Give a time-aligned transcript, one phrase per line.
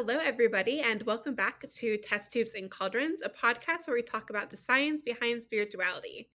[0.00, 4.30] Hello, everybody, and welcome back to Test Tubes and Cauldrons, a podcast where we talk
[4.30, 6.30] about the science behind spirituality.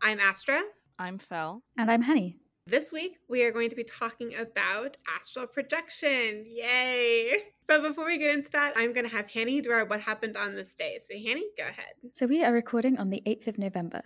[0.00, 0.62] I'm Astra.
[1.00, 1.64] I'm Fel.
[1.76, 2.43] And I'm Hanny.
[2.66, 6.46] This week, we are going to be talking about astral projection.
[6.48, 7.42] Yay!
[7.66, 10.38] But before we get into that, I'm going to have Hanny do our What Happened
[10.38, 10.98] on This Day.
[11.06, 11.92] So, Hanny, go ahead.
[12.14, 14.00] So, we are recording on the 8th of November.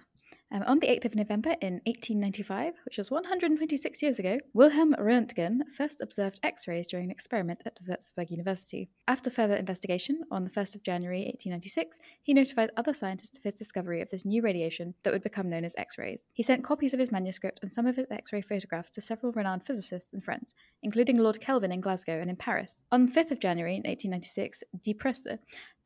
[0.50, 5.68] Um, on the 8th of November in 1895, which was 126 years ago, Wilhelm Röntgen
[5.76, 8.88] first observed X rays during an experiment at Würzburg University.
[9.06, 13.54] After further investigation, on the 1st of January 1896, he notified other scientists of his
[13.54, 16.30] discovery of this new radiation that would become known as X rays.
[16.32, 19.32] He sent copies of his manuscript and some of his X ray photographs to several
[19.32, 22.82] renowned physicists and friends, including Lord Kelvin in Glasgow and in Paris.
[22.90, 25.26] On the 5th of January 1896, Die Presse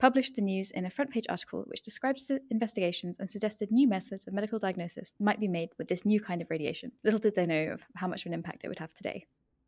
[0.02, 4.26] published the news in a front page article which describes investigations and suggested new methods
[4.26, 6.90] of medical diagnosis might be made with this new kind of radiation.
[7.04, 9.26] Little did they know of how much of an impact it would have today.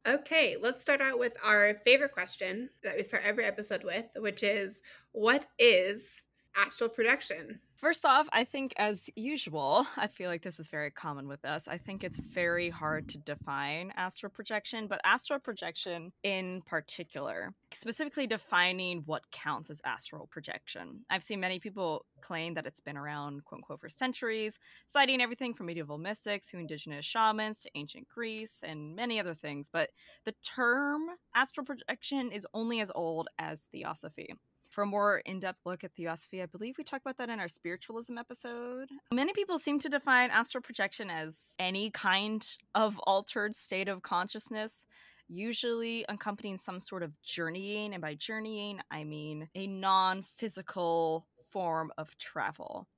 [0.08, 4.42] Okay, let's start out with our favorite question that we start every episode with, which
[4.42, 6.24] is what is
[6.56, 7.60] astral projection?
[7.84, 11.68] First off, I think as usual, I feel like this is very common with us.
[11.68, 18.26] I think it's very hard to define astral projection, but astral projection in particular, specifically
[18.26, 21.04] defining what counts as astral projection.
[21.10, 25.52] I've seen many people claim that it's been around, quote unquote, for centuries, citing everything
[25.52, 29.68] from medieval mystics to indigenous shamans to ancient Greece and many other things.
[29.70, 29.90] But
[30.24, 31.02] the term
[31.34, 34.36] astral projection is only as old as theosophy.
[34.74, 37.38] For a more in depth look at theosophy, I believe we talked about that in
[37.38, 38.88] our spiritualism episode.
[39.12, 42.44] Many people seem to define astral projection as any kind
[42.74, 44.88] of altered state of consciousness
[45.28, 47.94] usually accompanying some sort of journeying.
[47.94, 52.88] And by journeying, I mean a non physical form of travel.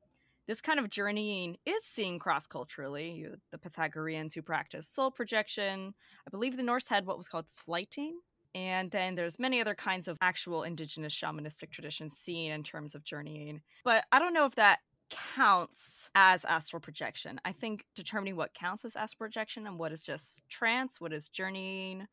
[0.46, 3.26] This kind of journeying is seen cross culturally.
[3.50, 5.92] The Pythagoreans who practiced soul projection.
[6.26, 8.20] I believe the Norse had what was called flyting,
[8.56, 13.04] and then there's many other kinds of actual indigenous shamanistic traditions seen in terms of
[13.04, 13.60] journeying.
[13.84, 14.78] But I don't know if that
[15.10, 17.38] counts as astral projection.
[17.44, 21.28] I think determining what counts as astral projection and what is just trance, what is
[21.28, 22.06] journeying,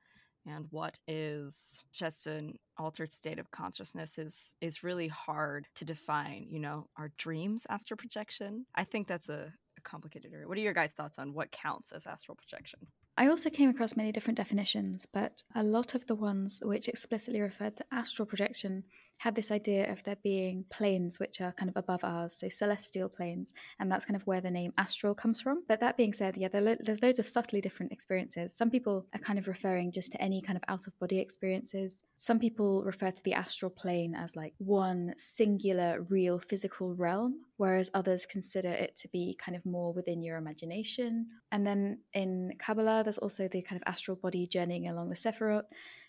[0.45, 6.47] and what is just an altered state of consciousness is is really hard to define.
[6.49, 8.65] You know, our dreams astral projection.
[8.75, 10.45] I think that's a, a complicated area.
[10.45, 12.79] What are your guys' thoughts on what counts as astral projection?
[13.15, 17.41] I also came across many different definitions, but a lot of the ones which explicitly
[17.41, 18.83] referred to astral projection
[19.19, 23.09] had this idea of there being planes which are kind of above ours, so celestial
[23.09, 25.63] planes, and that's kind of where the name astral comes from.
[25.67, 28.53] But that being said, yeah, there there's loads of subtly different experiences.
[28.55, 32.03] Some people are kind of referring just to any kind of out of body experiences.
[32.17, 37.91] Some people refer to the astral plane as like one singular, real physical realm, whereas
[37.93, 41.27] others consider it to be kind of more within your imagination.
[41.51, 45.63] And then in Kabbalah, there's also the kind of astral body journeying along the Sephirot.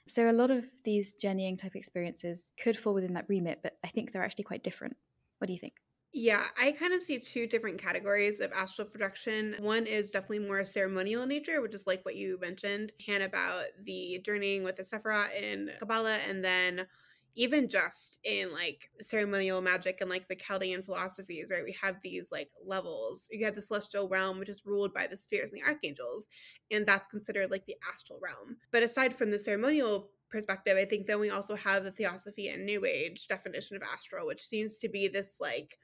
[0.07, 3.89] So a lot of these journeying type experiences could fall within that remit, but I
[3.89, 4.97] think they're actually quite different.
[5.39, 5.81] What do you think?
[6.17, 9.57] Yeah, I kind of see two different categories of astral projection.
[9.59, 13.65] One is definitely more ceremonial in nature, which is like what you mentioned, Han, about
[13.83, 16.87] the journeying with the Sephirot in Kabbalah, and then
[17.37, 21.65] even just in like ceremonial magic and like the Chaldean philosophies, right?
[21.65, 23.27] We have these like levels.
[23.31, 26.27] You have the celestial realm, which is ruled by the spheres and the archangels,
[26.71, 28.57] and that's considered like the astral realm.
[28.71, 32.65] But aside from the ceremonial perspective, I think then we also have the theosophy and
[32.65, 35.79] New Age definition of astral, which seems to be this like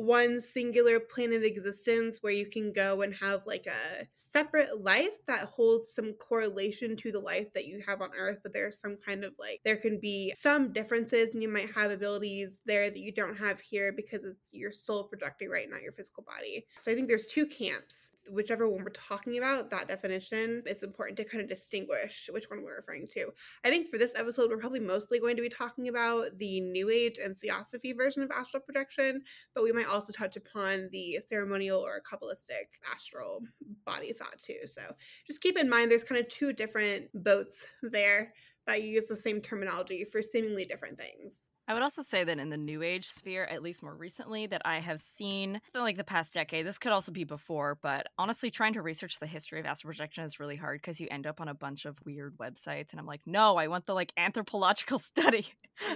[0.00, 5.24] one singular plane of existence where you can go and have like a separate life
[5.26, 8.96] that holds some correlation to the life that you have on earth but there's some
[9.04, 12.98] kind of like there can be some differences and you might have abilities there that
[12.98, 16.64] you don't have here because it's your soul projecting right not your physical body.
[16.78, 21.16] So i think there's two camps whichever one we're talking about, that definition, it's important
[21.18, 23.30] to kind of distinguish which one we're referring to.
[23.64, 26.90] I think for this episode, we're probably mostly going to be talking about the New
[26.90, 29.22] Age and Theosophy version of astral projection,
[29.54, 33.42] but we might also touch upon the ceremonial or Kabbalistic astral
[33.84, 34.66] body thought too.
[34.66, 34.82] So
[35.26, 38.28] just keep in mind there's kind of two different boats there
[38.66, 41.38] that use the same terminology for seemingly different things.
[41.70, 44.62] I would also say that in the new age sphere, at least more recently, that
[44.64, 48.72] I have seen like the past decade, this could also be before, but honestly, trying
[48.72, 51.46] to research the history of astral projection is really hard because you end up on
[51.46, 52.90] a bunch of weird websites.
[52.90, 55.46] And I'm like, no, I want the like anthropological study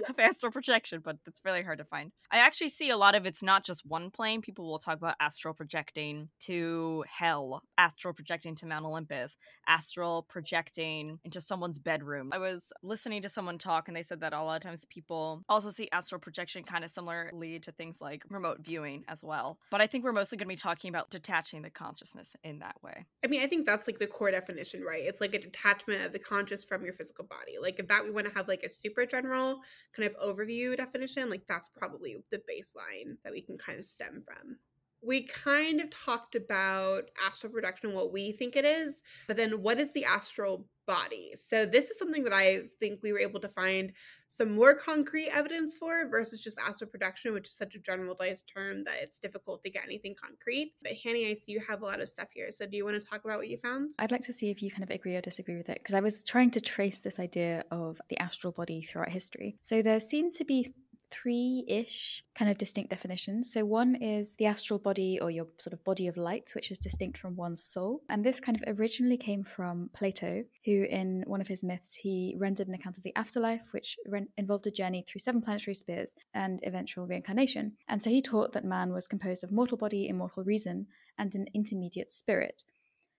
[0.07, 2.13] of astral projection, but it's really hard to find.
[2.31, 4.41] I actually see a lot of it's not just one plane.
[4.41, 9.35] People will talk about astral projecting to hell, astral projecting to Mount Olympus,
[9.67, 12.29] astral projecting into someone's bedroom.
[12.31, 15.43] I was listening to someone talk and they said that a lot of times people
[15.49, 19.57] also also see astral projection kind of similarly to things like remote viewing as well.
[19.71, 22.75] But I think we're mostly going to be talking about detaching the consciousness in that
[22.83, 23.05] way.
[23.23, 25.01] I mean, I think that's like the core definition, right?
[25.03, 27.57] It's like a detachment of the conscious from your physical body.
[27.59, 29.61] Like if that we want to have like a super general
[29.95, 34.23] kind of overview definition, like that's probably the baseline that we can kind of stem
[34.25, 34.57] from
[35.05, 39.79] we kind of talked about astral projection, what we think it is, but then what
[39.79, 41.33] is the astral body?
[41.35, 43.91] So, this is something that I think we were able to find
[44.27, 48.83] some more concrete evidence for versus just astral projection, which is such a generalized term
[48.85, 50.73] that it's difficult to get anything concrete.
[50.81, 52.51] But, Hanny, I see you have a lot of stuff here.
[52.51, 53.93] So, do you want to talk about what you found?
[53.99, 56.01] I'd like to see if you kind of agree or disagree with it because I
[56.01, 59.57] was trying to trace this idea of the astral body throughout history.
[59.61, 60.73] So, there seem to be
[61.09, 63.51] three ish kind of distinct definitions.
[63.51, 66.77] So, one is the astral body or your sort of body of light, which is
[66.77, 68.01] distinct from one's soul.
[68.09, 72.35] And this kind of originally came from Plato, who, in one of his myths, he
[72.37, 76.13] rendered an account of the afterlife, which re- involved a journey through seven planetary spheres
[76.33, 77.73] and eventual reincarnation.
[77.87, 80.87] And so he taught that man was composed of mortal body, immortal reason,
[81.17, 82.63] and an intermediate spirit.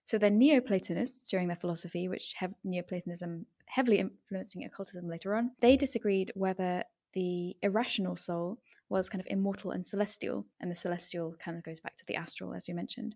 [0.05, 5.75] So then Neoplatonists, during their philosophy, which have Neoplatonism heavily influencing occultism later on, they
[5.75, 6.85] disagreed whether
[7.17, 8.59] the irrational soul
[8.89, 12.15] was kind of immortal and celestial, and the celestial kind of goes back to the
[12.15, 13.15] astral, as we mentioned.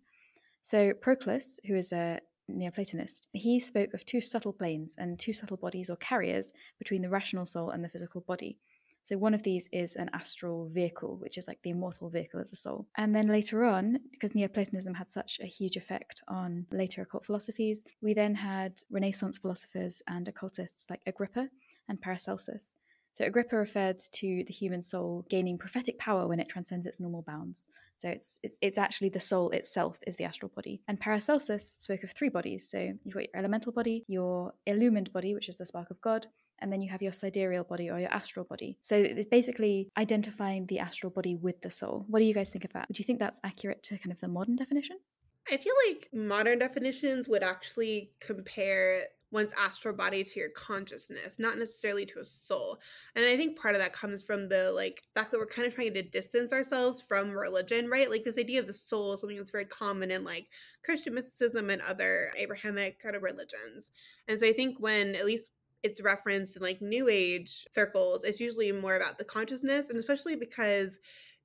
[0.63, 2.19] So Proclus, who is a
[2.49, 7.09] Neoplatonist, he spoke of two subtle planes and two subtle bodies or carriers between the
[7.09, 8.57] rational soul and the physical body.
[9.03, 12.49] So one of these is an astral vehicle, which is like the immortal vehicle of
[12.49, 12.87] the soul.
[12.97, 17.83] And then later on, because Neoplatonism had such a huge effect on later occult philosophies,
[18.01, 21.49] we then had Renaissance philosophers and occultists like Agrippa
[21.87, 22.75] and Paracelsus,
[23.13, 27.21] so Agrippa referred to the human soul gaining prophetic power when it transcends its normal
[27.21, 27.67] bounds.
[27.97, 30.81] So it's, it's it's actually the soul itself is the astral body.
[30.87, 32.67] And Paracelsus spoke of three bodies.
[32.67, 36.25] So you've got your elemental body, your illumined body, which is the spark of God,
[36.57, 38.77] and then you have your sidereal body or your astral body.
[38.81, 42.05] So it's basically identifying the astral body with the soul.
[42.07, 42.87] What do you guys think of that?
[42.87, 44.97] Would you think that's accurate to kind of the modern definition?
[45.51, 51.57] I feel like modern definitions would actually compare one's astral body to your consciousness, not
[51.57, 52.79] necessarily to a soul.
[53.15, 55.73] And I think part of that comes from the like fact that we're kind of
[55.73, 58.09] trying to distance ourselves from religion, right?
[58.09, 60.47] Like this idea of the soul is something that's very common in like
[60.83, 63.91] Christian mysticism and other Abrahamic kind of religions.
[64.27, 65.51] And so I think when at least
[65.83, 70.35] it's referenced in like new age circles, it's usually more about the consciousness, and especially
[70.35, 70.99] because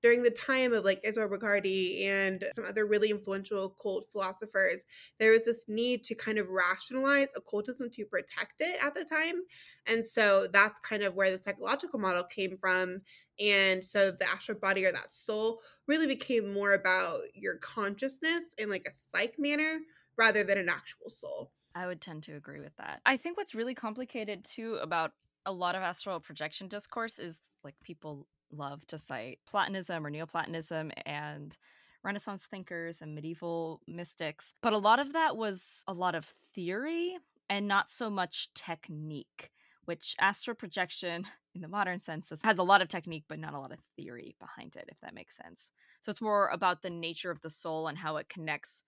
[0.07, 4.85] during the time of like Israel Regardie and some other really influential occult philosophers,
[5.19, 9.43] there was this need to kind of rationalize occultism to protect it at the time.
[9.85, 13.01] And so that's kind of where the psychological model came from.
[13.41, 18.71] And so the astral body or that soul really became more about your consciousness in
[18.71, 19.81] like a psych manner
[20.17, 21.51] rather than an actual soul.
[21.75, 23.01] I would tend to agree with that.
[23.05, 25.15] I think what's really complicated too about
[25.45, 30.93] a lot of astral projection discourse is like people love to cite Platonism or Neoplatonism
[31.05, 31.57] and
[32.03, 34.55] Renaissance thinkers and medieval mystics.
[34.63, 37.19] But a lot of that was a lot of theory
[37.51, 39.51] and not so much technique,
[39.85, 43.59] which astral projection in the modern sense has a lot of technique, but not a
[43.59, 45.73] lot of theory behind it, if that makes sense.
[46.01, 48.85] So it's more about the nature of the soul and how it connects.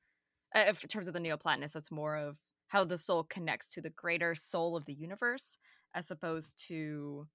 [0.55, 2.37] Uh, in terms of the Neoplatonists, it's more of
[2.69, 5.59] how the soul connects to the greater soul of the universe
[5.95, 7.27] as opposed to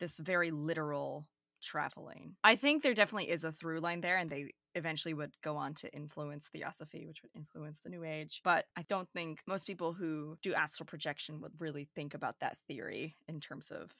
[0.00, 1.26] this very literal
[1.62, 2.34] traveling.
[2.42, 5.74] I think there definitely is a through line there, and they eventually would go on
[5.74, 8.40] to influence theosophy, which would influence the New Age.
[8.42, 12.56] But I don't think most people who do astral projection would really think about that
[12.66, 13.92] theory in terms of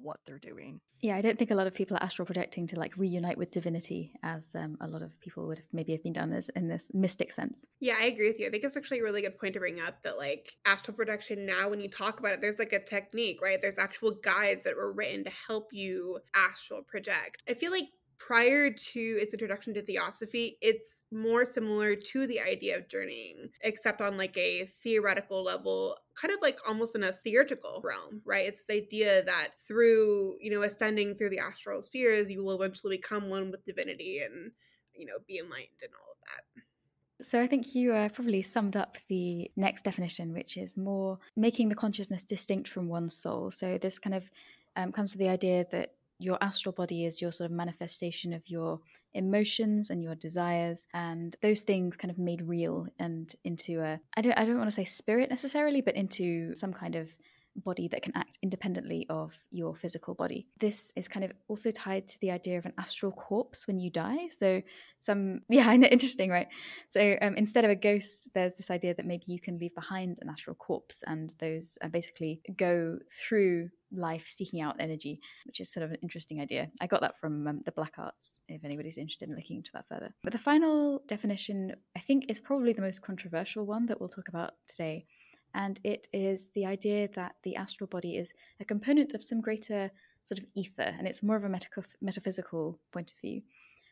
[0.00, 0.80] what they're doing.
[1.00, 3.50] Yeah, I don't think a lot of people are astral projecting to like reunite with
[3.50, 6.68] divinity, as um, a lot of people would have maybe have been done as in
[6.68, 7.64] this mystic sense.
[7.80, 8.46] Yeah, I agree with you.
[8.46, 11.46] I think it's actually a really good point to bring up that like astral projection
[11.46, 13.60] now, when you talk about it, there's like a technique, right?
[13.60, 17.42] There's actual guides that were written to help you astral project.
[17.48, 17.88] I feel like
[18.20, 24.00] prior to its introduction to theosophy, it's more similar to the idea of journeying, except
[24.00, 28.46] on like a theoretical level, kind of like almost in a theurgical realm, right?
[28.46, 32.98] It's this idea that through, you know, ascending through the astral spheres, you will eventually
[32.98, 34.52] become one with divinity and,
[34.94, 37.24] you know, be enlightened and all of that.
[37.24, 41.70] So I think you uh, probably summed up the next definition, which is more making
[41.70, 43.50] the consciousness distinct from one's soul.
[43.50, 44.30] So this kind of
[44.76, 48.48] um, comes to the idea that your astral body is your sort of manifestation of
[48.48, 48.80] your
[49.14, 54.20] emotions and your desires and those things kind of made real and into a I
[54.20, 57.10] don't I don't want to say spirit necessarily but into some kind of
[57.56, 60.46] body that can act independently of your physical body.
[60.58, 63.90] This is kind of also tied to the idea of an astral corpse when you
[63.90, 64.28] die.
[64.30, 64.62] So,
[65.00, 66.48] some, yeah, I know, interesting, right?
[66.90, 70.18] So, um, instead of a ghost, there's this idea that maybe you can leave behind
[70.20, 75.72] an astral corpse, and those uh, basically go through life seeking out energy, which is
[75.72, 76.68] sort of an interesting idea.
[76.80, 79.88] I got that from um, the Black Arts, if anybody's interested in looking into that
[79.88, 80.14] further.
[80.22, 84.28] But the final definition, I think, is probably the most controversial one that we'll talk
[84.28, 85.06] about today.
[85.54, 89.90] And it is the idea that the astral body is a component of some greater
[90.22, 91.60] sort of ether, and it's more of a
[92.00, 93.42] metaphysical point of view.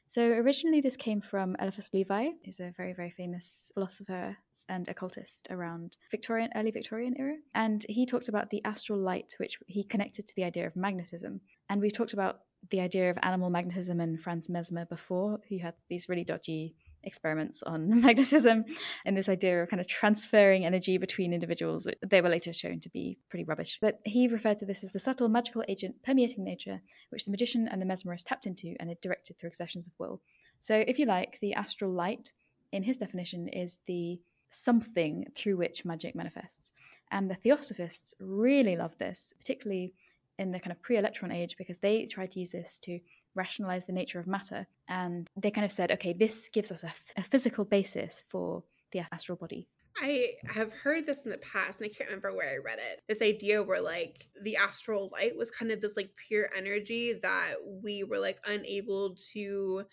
[0.09, 5.47] So originally, this came from Eliphas Levi, who's a very, very famous philosopher and occultist
[5.51, 10.27] around Victorian, early Victorian era, and he talked about the astral light, which he connected
[10.27, 11.43] to the idea of magnetism.
[11.69, 15.75] And we've talked about the idea of animal magnetism and Franz Mesmer before, who had
[15.91, 18.65] these really dodgy experiments on magnetism
[19.05, 21.87] and this idea of kind of transferring energy between individuals.
[22.07, 23.79] They were later shown to be pretty rubbish.
[23.81, 27.69] But he referred to this as the subtle magical agent permeating nature, which the magician
[27.69, 30.21] and the mesmerist tapped into and directed through exertions of will.
[30.61, 32.33] So, if you like, the astral light,
[32.73, 36.73] in his definition, is the something through which magic manifests.
[37.11, 39.95] And the theosophists really love this, particularly
[40.39, 42.99] in the kind of pre electron age, because they tried to use this to
[43.35, 44.67] rationalize the nature of matter.
[44.89, 49.01] And they kind of said, okay, this gives us a, a physical basis for the
[49.13, 49.69] astral body.
[50.01, 53.03] I have heard this in the past, and I can't remember where I read it.
[53.09, 57.55] This idea where like the astral light was kind of this like pure energy that
[57.65, 59.85] we were like unable to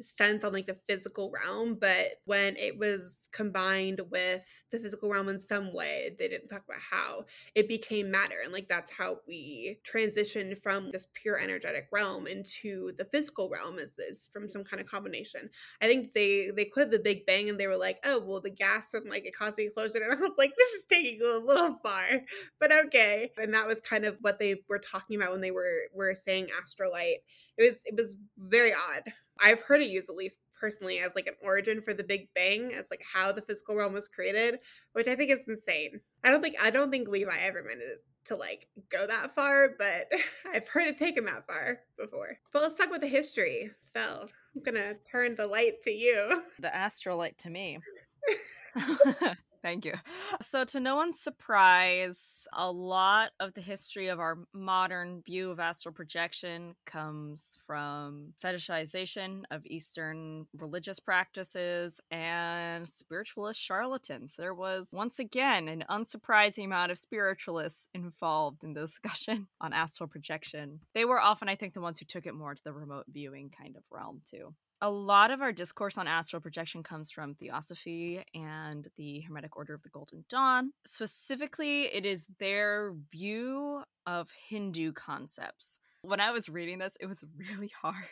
[0.00, 5.28] sense on like the physical realm but when it was combined with the physical realm
[5.28, 7.24] in some way they didn't talk about how
[7.54, 12.92] it became matter and like that's how we transitioned from this pure energetic realm into
[12.98, 15.48] the physical realm is this from some kind of combination.
[15.80, 18.50] I think they they quit the big bang and they were like oh well the
[18.50, 21.38] gas and like it caused the explosion and i was like this is taking a
[21.38, 22.04] little far
[22.60, 25.80] but okay and that was kind of what they were talking about when they were
[25.92, 27.18] were saying astral light
[27.58, 31.26] it was it was very odd I've heard it used at least personally as like
[31.26, 34.60] an origin for the Big Bang, as like how the physical realm was created,
[34.92, 36.00] which I think is insane.
[36.24, 39.70] I don't think I don't think Levi ever meant it to like go that far,
[39.78, 40.10] but
[40.52, 42.38] I've heard it taken that far before.
[42.52, 43.70] But let's talk about the history.
[43.92, 46.42] Fel, I'm gonna turn the light to you.
[46.58, 47.78] The astral light to me.
[49.64, 49.94] Thank you.
[50.42, 55.58] So, to no one's surprise, a lot of the history of our modern view of
[55.58, 64.34] astral projection comes from fetishization of Eastern religious practices and spiritualist charlatans.
[64.36, 70.10] There was, once again, an unsurprising amount of spiritualists involved in the discussion on astral
[70.10, 70.80] projection.
[70.92, 73.50] They were often, I think, the ones who took it more to the remote viewing
[73.58, 78.22] kind of realm, too a lot of our discourse on astral projection comes from Theosophy
[78.34, 80.72] and the Hermetic Order of the Golden Dawn.
[80.86, 85.78] Specifically, it is their view of Hindu concepts.
[86.02, 88.04] When I was reading this, it was really hard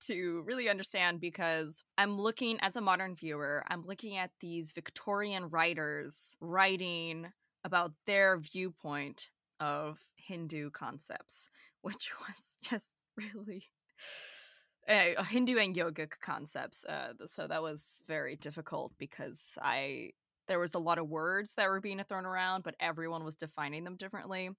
[0.00, 5.48] to really understand because I'm looking, as a modern viewer, I'm looking at these Victorian
[5.48, 7.32] writers writing
[7.64, 11.50] about their viewpoint of Hindu concepts,
[11.82, 13.64] which was just really
[14.88, 16.84] uh, Hindu and yogic concepts.
[16.84, 20.10] Uh, so that was very difficult because I
[20.48, 23.84] there was a lot of words that were being thrown around, but everyone was defining
[23.84, 24.50] them differently.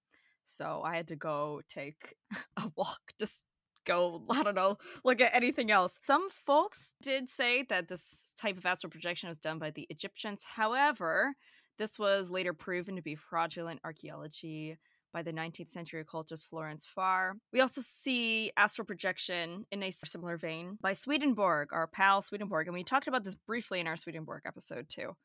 [0.46, 2.16] So I had to go take
[2.58, 3.46] a walk, just
[3.86, 6.00] go, I don't know, look at anything else.
[6.06, 10.44] Some folks did say that this type of astral projection was done by the Egyptians.
[10.56, 11.36] However,
[11.78, 14.78] this was later proven to be fraudulent archaeology
[15.14, 17.38] by the 19th century occultist Florence Farr.
[17.52, 22.74] We also see astral projection in a similar vein by Swedenborg, our pal Swedenborg, and
[22.74, 25.16] we talked about this briefly in our Swedenborg episode too.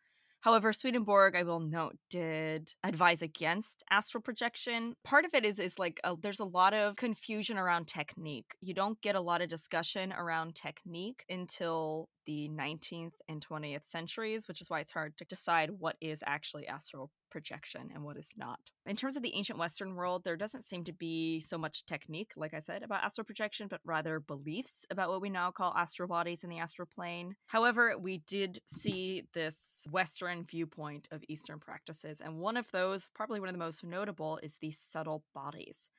[0.42, 4.96] However, Swedenborg, I will note, did advise against astral projection.
[5.04, 8.56] Part of it is is like a, there's a lot of confusion around technique.
[8.60, 14.48] You don't get a lot of discussion around technique until the 19th and 20th centuries,
[14.48, 18.32] which is why it's hard to decide what is actually astral projection and what is
[18.36, 18.60] not.
[18.86, 22.32] In terms of the ancient Western world, there doesn't seem to be so much technique,
[22.36, 26.08] like I said, about astral projection, but rather beliefs about what we now call astral
[26.08, 27.34] bodies in the astral plane.
[27.46, 33.40] However, we did see this Western viewpoint of Eastern practices, and one of those, probably
[33.40, 35.90] one of the most notable, is the subtle bodies.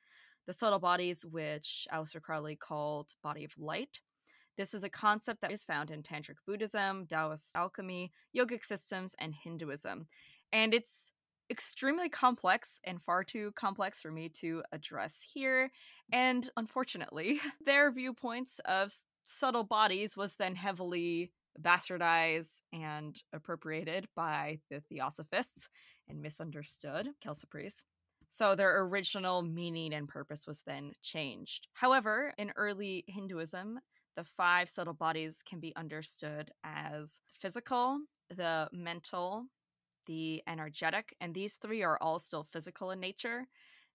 [0.46, 4.00] The subtle bodies, which Aleister Crowley called body of light,
[4.56, 9.34] this is a concept that is found in Tantric Buddhism, Taoist alchemy, yogic systems, and
[9.34, 10.06] Hinduism.
[10.52, 11.10] And it's
[11.50, 15.70] extremely complex and far too complex for me to address here.
[16.12, 18.92] And unfortunately, their viewpoints of
[19.24, 25.68] subtle bodies was then heavily bastardized and appropriated by the Theosophists
[26.08, 27.46] and misunderstood, Kelsey
[28.28, 31.68] So their original meaning and purpose was then changed.
[31.72, 33.78] However, in early Hinduism,
[34.16, 39.46] the five subtle bodies can be understood as physical, the mental,
[40.06, 43.46] the energetic, and these three are all still physical in nature.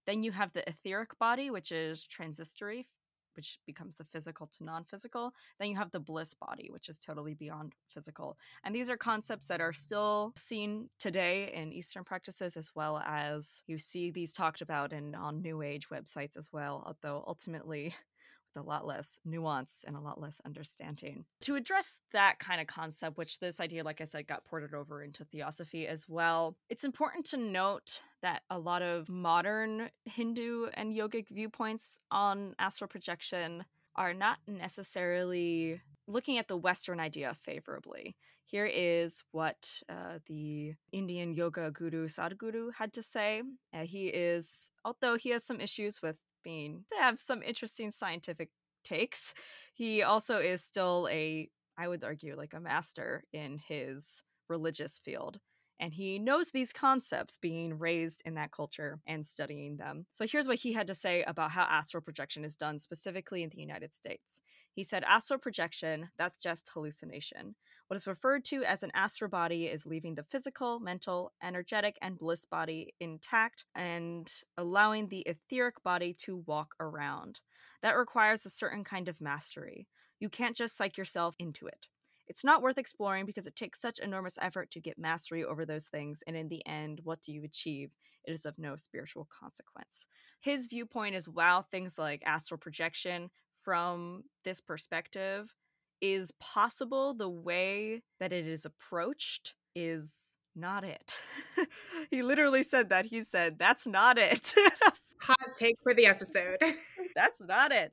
[0.05, 2.87] Then you have the etheric body, which is transitory,
[3.35, 5.33] which becomes the physical to non physical.
[5.59, 8.37] Then you have the bliss body, which is totally beyond physical.
[8.63, 13.63] And these are concepts that are still seen today in Eastern practices, as well as
[13.67, 17.93] you see these talked about in on New Age websites as well, although ultimately
[18.53, 21.25] with a lot less nuance and a lot less understanding.
[21.41, 25.03] To address that kind of concept, which this idea, like I said, got ported over
[25.03, 30.93] into theosophy as well, it's important to note that a lot of modern Hindu and
[30.93, 33.65] yogic viewpoints on astral projection
[33.95, 38.15] are not necessarily looking at the Western idea favorably.
[38.45, 43.43] Here is what uh, the Indian yoga guru Sadhguru had to say.
[43.71, 46.17] Uh, he is, although he has some issues with
[46.49, 48.49] to have some interesting scientific
[48.83, 49.33] takes.
[49.73, 55.39] He also is still a, I would argue, like a master in his religious field.
[55.79, 60.05] And he knows these concepts being raised in that culture and studying them.
[60.11, 63.49] So here's what he had to say about how astral projection is done specifically in
[63.49, 64.41] the United States.
[64.73, 67.55] He said, Astral projection, that's just hallucination.
[67.89, 72.19] What is referred to as an astral body is leaving the physical, mental, energetic, and
[72.19, 77.39] bliss body intact and allowing the etheric body to walk around.
[77.81, 79.87] That requires a certain kind of mastery.
[80.19, 81.87] You can't just psych yourself into it.
[82.27, 85.87] It's not worth exploring because it takes such enormous effort to get mastery over those
[85.87, 87.89] things, and in the end, what do you achieve?
[88.23, 90.05] It is of no spiritual consequence.
[90.41, 93.31] His viewpoint is wow, things like astral projection
[93.63, 95.55] from this perspective
[96.01, 100.11] is possible, the way that it is approached is
[100.55, 101.15] not it.
[102.11, 103.05] he literally said that.
[103.05, 104.53] He said, That's not it.
[105.21, 106.57] Hot take for the episode.
[107.15, 107.91] That's not it.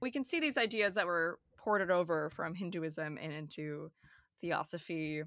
[0.00, 3.90] We can see these ideas that were ported over from Hinduism and into
[4.40, 5.22] theosophy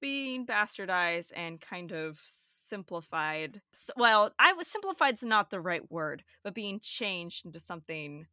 [0.00, 3.62] being bastardized and kind of simplified.
[3.96, 8.26] Well, I was simplified's not the right word, but being changed into something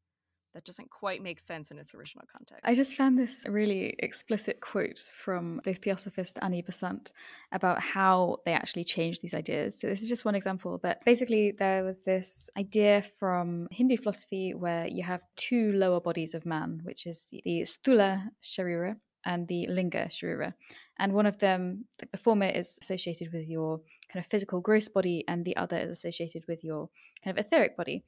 [0.53, 2.61] that doesn't quite make sense in its original context.
[2.63, 7.13] I just found this really explicit quote from the theosophist Annie Besant
[7.51, 9.79] about how they actually changed these ideas.
[9.79, 14.53] So, this is just one example, but basically, there was this idea from Hindu philosophy
[14.53, 19.67] where you have two lower bodies of man, which is the Sthula Sharira and the
[19.67, 20.53] Linga Sharira.
[20.99, 25.23] And one of them, the former, is associated with your kind of physical gross body,
[25.27, 26.89] and the other is associated with your
[27.23, 28.03] kind of etheric body.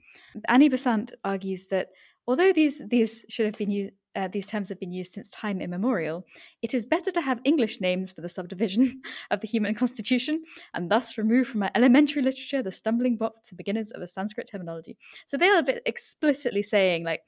[0.48, 1.90] Annie Besant argues that
[2.28, 5.60] Although these these should have been used, uh, these terms have been used since time
[5.62, 6.26] immemorial,
[6.62, 10.90] it is better to have English names for the subdivision of the human constitution, and
[10.90, 14.98] thus remove from our elementary literature the stumbling block to beginners of the Sanskrit terminology.
[15.28, 17.22] So they are a bit explicitly saying, like,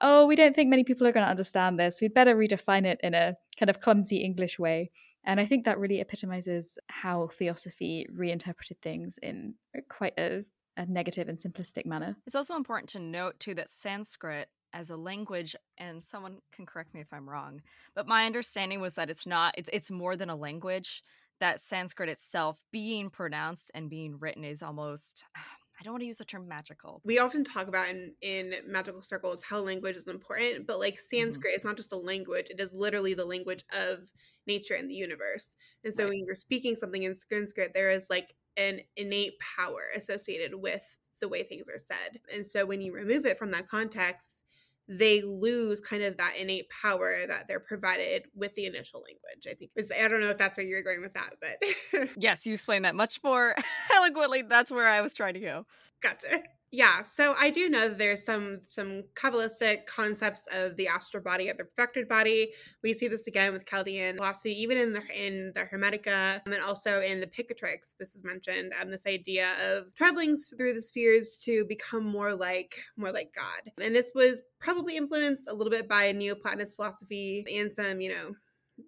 [0.00, 2.00] oh, we don't think many people are going to understand this.
[2.00, 4.90] We'd better redefine it in a kind of clumsy English way.
[5.24, 9.54] And I think that really epitomizes how theosophy reinterpreted things in
[9.88, 10.44] quite a
[10.76, 12.16] a negative and simplistic manner.
[12.26, 16.94] It's also important to note, too, that Sanskrit as a language and someone can correct
[16.94, 17.60] me if i'm wrong
[17.94, 21.02] but my understanding was that it's not it's it's more than a language
[21.40, 25.24] that sanskrit itself being pronounced and being written is almost
[25.80, 27.00] I don't want to use the term magical.
[27.04, 31.16] We often talk about in, in magical circles how language is important, but like mm-hmm.
[31.16, 31.58] Sanskrit mm-hmm.
[31.58, 33.98] is not just a language, it is literally the language of
[34.46, 35.56] nature and the universe.
[35.82, 36.10] And so right.
[36.10, 40.82] when you're speaking something in Sanskrit, there is like an innate power associated with
[41.20, 42.20] the way things are said.
[42.34, 44.42] And so when you remove it from that context,
[44.88, 49.46] they lose kind of that innate power that they're provided with the initial language.
[49.48, 52.54] I think I don't know if that's where you're going with that, but yes, you
[52.54, 53.54] explained that much more
[53.94, 54.42] eloquently.
[54.42, 55.66] That's where I was trying to go.
[56.02, 56.42] Gotcha.
[56.74, 61.50] Yeah, so I do know that there's some some kabbalistic concepts of the astral body
[61.50, 62.54] of the perfected body.
[62.82, 66.62] We see this again with Chaldean philosophy, even in the in the Hermetica, and then
[66.62, 67.92] also in the Picatrix.
[67.98, 72.74] This is mentioned, and this idea of traveling through the spheres to become more like
[72.96, 73.70] more like God.
[73.78, 78.34] And this was probably influenced a little bit by Neoplatonist philosophy and some, you know,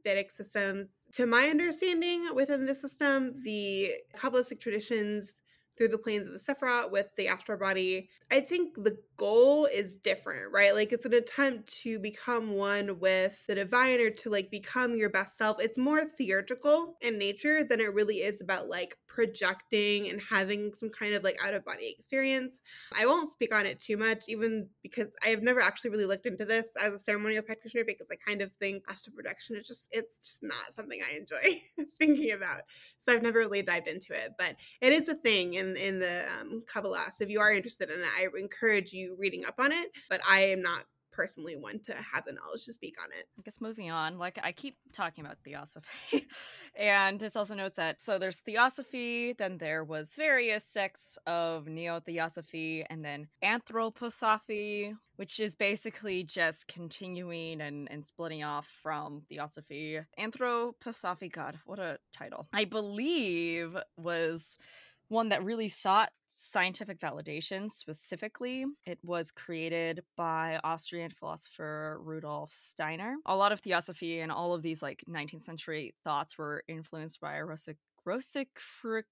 [0.05, 1.03] Vedic systems.
[1.12, 5.35] To my understanding, within the system, the Kabbalistic traditions
[5.77, 8.09] through the planes of the Sephiroth with the astral body.
[8.31, 10.75] I think the goal is different, right?
[10.75, 15.11] Like it's an attempt to become one with the divine or to like become your
[15.11, 15.61] best self.
[15.61, 20.90] It's more theatrical in nature than it really is about like projecting and having some
[20.90, 22.61] kind of like out of body experience.
[22.98, 26.27] I won't speak on it too much, even because I have never actually really looked
[26.27, 29.88] into this as a ceremonial practitioner because I kind of think astral projection is just
[29.92, 31.62] it's just not something I enjoy
[31.98, 32.62] thinking about.
[32.98, 36.24] So I've never really dived into it, but it is a thing in in the
[36.40, 37.12] um, Kabbalah.
[37.12, 39.92] So if you are interested in it, I encourage you reading up on it.
[40.11, 43.27] But I am not personally one to have the knowledge to speak on it.
[43.38, 46.27] I guess moving on, like I keep talking about theosophy,
[46.77, 52.00] and this also notes that so there's theosophy, then there was various sects of neo
[52.00, 60.00] theosophy, and then anthroposophy, which is basically just continuing and, and splitting off from theosophy.
[60.18, 62.46] Anthroposophy, God, what a title!
[62.53, 64.59] I believe was
[65.14, 68.66] one that really sought scientific validation specifically.
[68.85, 73.16] It was created by Austrian philosopher Rudolf Steiner.
[73.24, 77.35] A lot of theosophy and all of these like 19th century thoughts were influenced by
[77.35, 78.48] Rosic Rosic
[78.85, 79.03] how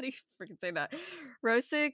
[0.00, 0.92] do you freaking say that?
[1.44, 1.92] Rosic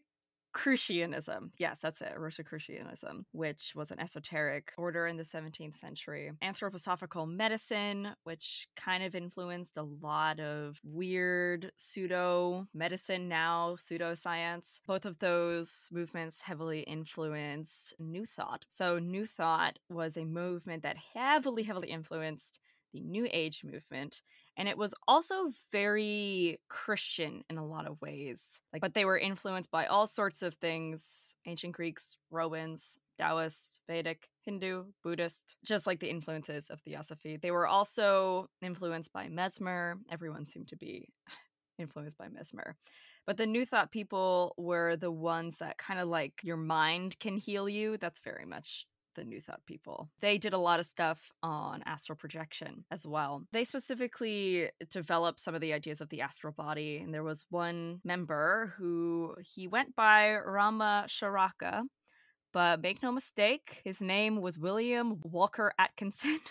[0.56, 1.50] Rosicrucianism.
[1.58, 2.14] Yes, that's it.
[2.16, 6.32] Rosicrucianism, which was an esoteric order in the 17th century.
[6.42, 14.80] Anthroposophical medicine, which kind of influenced a lot of weird pseudo medicine now, pseudoscience.
[14.86, 18.64] Both of those movements heavily influenced New Thought.
[18.68, 22.58] So, New Thought was a movement that heavily, heavily influenced
[22.92, 24.22] the New Age movement
[24.56, 29.18] and it was also very christian in a lot of ways like but they were
[29.18, 36.00] influenced by all sorts of things ancient greeks romans taoist vedic hindu buddhist just like
[36.00, 37.36] the influences of theosophy.
[37.36, 39.98] They were also influenced by mesmer.
[40.10, 41.08] Everyone seemed to be
[41.78, 42.76] influenced by mesmer.
[43.26, 47.36] But the new thought people were the ones that kind of like your mind can
[47.36, 47.96] heal you.
[47.96, 50.08] That's very much the New Thought people.
[50.20, 53.44] They did a lot of stuff on astral projection as well.
[53.52, 58.00] They specifically developed some of the ideas of the astral body, and there was one
[58.04, 61.82] member who he went by Ramacharaka,
[62.52, 66.38] but make no mistake, his name was William Walker Atkinson.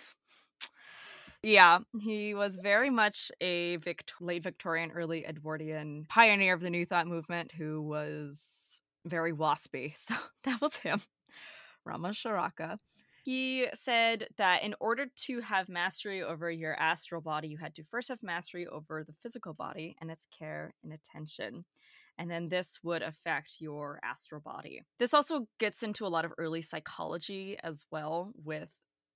[1.46, 6.88] Yeah, he was very much a Vict- late Victorian, early Edwardian pioneer of the New
[6.88, 9.94] Thought movement who was very waspy.
[10.08, 11.02] So that was him.
[11.88, 12.78] Ramacharaka.
[13.24, 17.84] He said that in order to have mastery over your astral body, you had to
[17.84, 21.66] first have mastery over the physical body and its care and attention.
[22.18, 24.84] And then this would affect your astral body.
[25.00, 28.70] This also gets into a lot of early psychology as well, with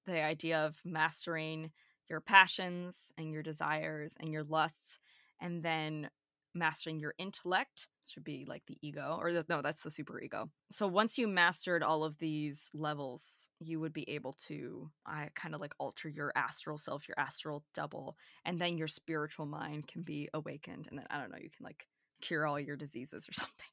[0.05, 1.71] the idea of mastering
[2.10, 4.99] your passions and your desires and your lusts,
[5.39, 6.10] and then
[6.55, 10.49] mastering your intellect should be like the ego or the, no that's the super ego.
[10.71, 15.53] So once you mastered all of these levels you would be able to i kind
[15.55, 20.01] of like alter your astral self your astral double and then your spiritual mind can
[20.01, 21.87] be awakened and then i don't know you can like
[22.21, 23.67] cure all your diseases or something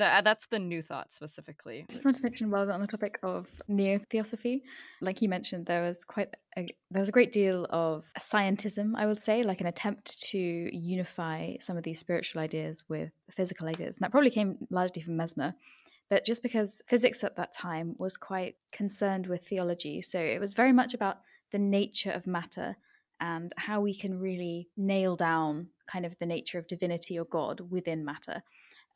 [0.00, 1.84] uh, that's the new thought specifically.
[1.90, 4.62] Just want to mention while we're on the topic of neo theosophy,
[5.00, 9.06] like you mentioned, there was quite a, there was a great deal of scientism, I
[9.06, 13.96] would say, like an attempt to unify some of these spiritual ideas with physical ideas,
[13.96, 15.54] and that probably came largely from Mesmer.
[16.10, 20.54] But just because physics at that time was quite concerned with theology, so it was
[20.54, 21.18] very much about
[21.52, 22.76] the nature of matter
[23.20, 27.60] and how we can really nail down kind of the nature of divinity or God
[27.70, 28.42] within matter.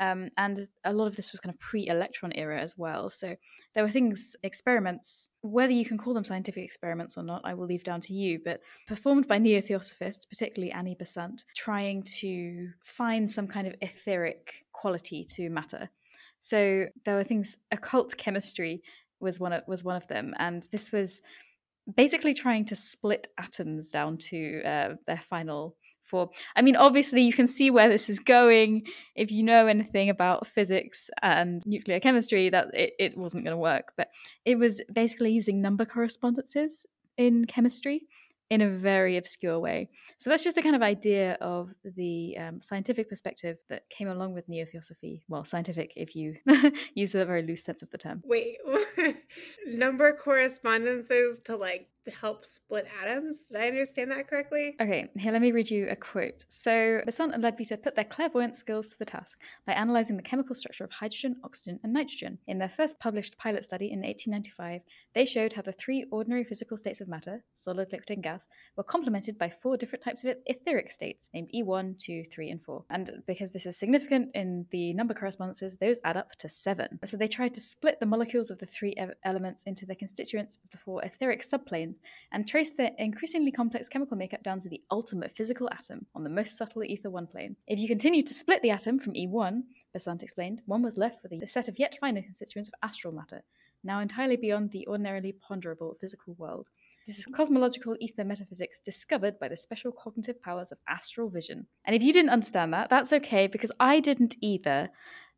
[0.02, 3.08] Um, and a lot of this was kind of pre electron era as well.
[3.08, 3.36] So
[3.74, 7.66] there were things, experiments, whether you can call them scientific experiments or not, I will
[7.66, 13.30] leave down to you, but performed by neo theosophists, particularly Annie Besant, trying to find
[13.30, 15.88] some kind of etheric quality to matter.
[16.40, 18.82] So there were things, occult chemistry
[19.20, 20.34] was one of, was one of them.
[20.38, 21.22] And this was
[21.96, 25.76] basically trying to split atoms down to uh, their final
[26.12, 28.83] for i mean obviously you can see where this is going
[29.16, 33.64] if you know anything about physics and nuclear chemistry that it, it wasn't going to
[33.72, 34.09] work but
[34.44, 38.03] it was basically using number correspondences in chemistry
[38.53, 39.88] in a very obscure way.
[40.18, 44.35] So that's just a kind of idea of the um, scientific perspective that came along
[44.35, 45.25] with neo theosophy.
[45.27, 46.37] Well, scientific if you
[46.94, 48.22] use a very loose sense of the term.
[48.27, 48.59] Wait,
[49.66, 53.46] number correspondences to like help split atoms.
[53.48, 54.76] Did I understand that correctly?
[54.80, 56.44] Okay, here let me read you a quote.
[56.48, 60.54] So Besant and Leadbeater put their clairvoyant skills to the task by analysing the chemical
[60.54, 62.38] structure of hydrogen, oxygen, and nitrogen.
[62.46, 64.80] In their first published pilot study in 1895,
[65.14, 68.82] they showed how the three ordinary physical states of matter, solid, liquid, and gas, were
[68.82, 72.84] complemented by four different types of etheric states, named E1, 2, 3, and 4.
[72.90, 76.98] And because this is significant in the number correspondences, those add up to seven.
[77.04, 80.70] So they tried to split the molecules of the three elements into their constituents of
[80.70, 81.91] the four etheric subplanes
[82.33, 86.31] and trace their increasingly complex chemical makeup down to the ultimate physical atom on the
[86.31, 87.57] most subtle ether 1 plane.
[87.66, 91.33] If you continue to split the atom from E1, Besant explained, one was left with
[91.33, 93.42] a set of yet finer constituents of astral matter,
[93.85, 96.68] now entirely beyond the ordinarily ponderable physical world.
[97.07, 101.66] This is cosmological ether metaphysics discovered by the special cognitive powers of astral vision.
[101.85, 104.88] And if you didn't understand that, that's okay because I didn't either.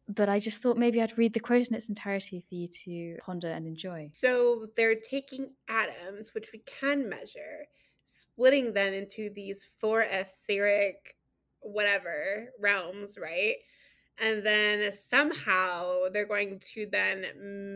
[0.08, 3.16] But I just thought maybe I'd read the quote in its entirety for you to
[3.24, 4.10] ponder and enjoy.
[4.12, 7.66] So they're taking atoms, which we can measure,
[8.04, 11.16] splitting them into these four etheric,
[11.60, 13.56] whatever realms, right?
[14.18, 17.26] And then somehow they're going to then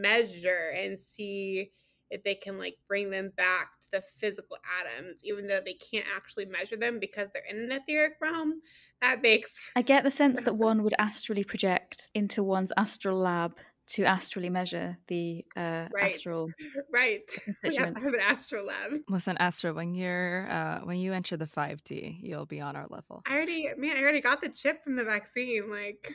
[0.00, 1.72] measure and see
[2.10, 6.06] if they can like bring them back to the physical atoms, even though they can't
[6.14, 8.60] actually measure them because they're in an etheric realm.
[9.02, 9.70] That makes.
[9.76, 13.56] I get the sense that one would astrally project into one's astral lab
[13.90, 16.12] to astrally measure the uh, right.
[16.12, 16.50] astral
[16.92, 17.22] right.
[17.62, 19.00] We have to have an astral lab.
[19.08, 23.22] Listen, Astro, when you're uh, when you enter the 5D, you'll be on our level.
[23.26, 25.70] I already, man, I already got the chip from the vaccine.
[25.70, 26.14] Like,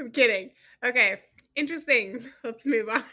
[0.00, 0.50] I'm kidding.
[0.84, 1.20] Okay,
[1.54, 2.26] interesting.
[2.42, 3.04] Let's move on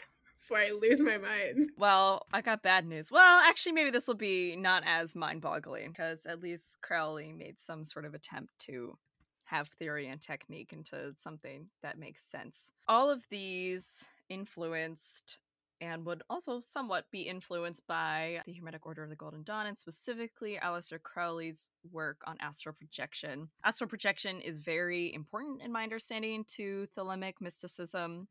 [0.42, 1.70] before I lose my mind.
[1.78, 3.10] Well, I got bad news.
[3.10, 7.58] Well, actually, maybe this will be not as mind boggling because at least Crowley made
[7.58, 8.96] some sort of attempt to
[9.44, 12.72] have theory and technique into something that makes sense.
[12.86, 15.38] All of these influenced
[15.80, 19.76] and would also somewhat be influenced by the Hermetic Order of the Golden Dawn and
[19.76, 23.48] specifically Aleister Crowley's work on astral projection.
[23.64, 28.28] Astral projection is very important in my understanding to Thelemic mysticism,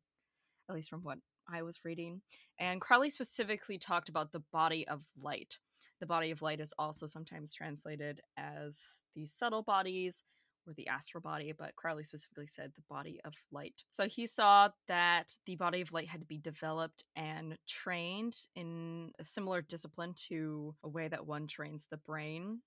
[0.69, 1.17] at least from what
[1.51, 2.21] I was reading.
[2.59, 5.57] And Crowley specifically talked about the body of light.
[5.99, 8.75] The body of light is also sometimes translated as
[9.15, 10.23] the subtle bodies
[10.67, 13.83] or the astral body, but Crowley specifically said the body of light.
[13.89, 19.11] So he saw that the body of light had to be developed and trained in
[19.19, 22.61] a similar discipline to a way that one trains the brain.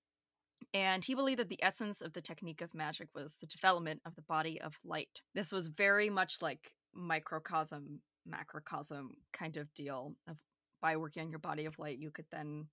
[0.73, 4.15] And he believed that the essence of the technique of magic was the development of
[4.15, 5.21] the body of light.
[5.33, 10.15] This was very much like microcosm, macrocosm kind of deal.
[10.27, 10.37] Of
[10.81, 12.67] by working on your body of light, you could then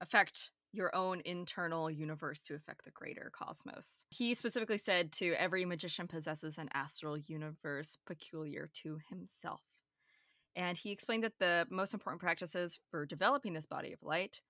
[0.00, 4.04] affect your own internal universe to affect the greater cosmos.
[4.10, 9.62] He specifically said to every magician possesses an astral universe peculiar to himself.
[10.54, 14.40] And he explained that the most important practices for developing this body of light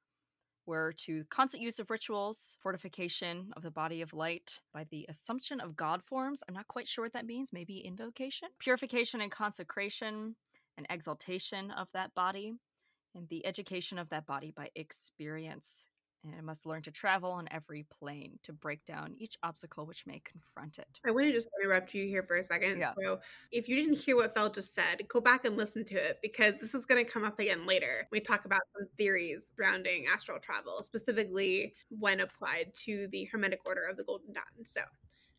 [0.66, 5.60] were to constant use of rituals, fortification of the body of light by the assumption
[5.60, 6.42] of god forms.
[6.48, 10.34] I'm not quite sure what that means, maybe invocation, purification and consecration,
[10.76, 12.54] and exaltation of that body,
[13.14, 15.88] and the education of that body by experience
[16.34, 20.20] and must learn to travel on every plane to break down each obstacle which may
[20.24, 21.00] confront it.
[21.06, 22.80] I want to just interrupt you here for a second.
[22.80, 22.92] Yeah.
[22.96, 23.20] So,
[23.52, 26.54] if you didn't hear what Fel just said, go back and listen to it because
[26.60, 28.06] this is going to come up again later.
[28.10, 33.84] We talk about some theories surrounding astral travel, specifically when applied to the Hermetic Order
[33.90, 34.64] of the Golden Dawn.
[34.64, 34.80] So,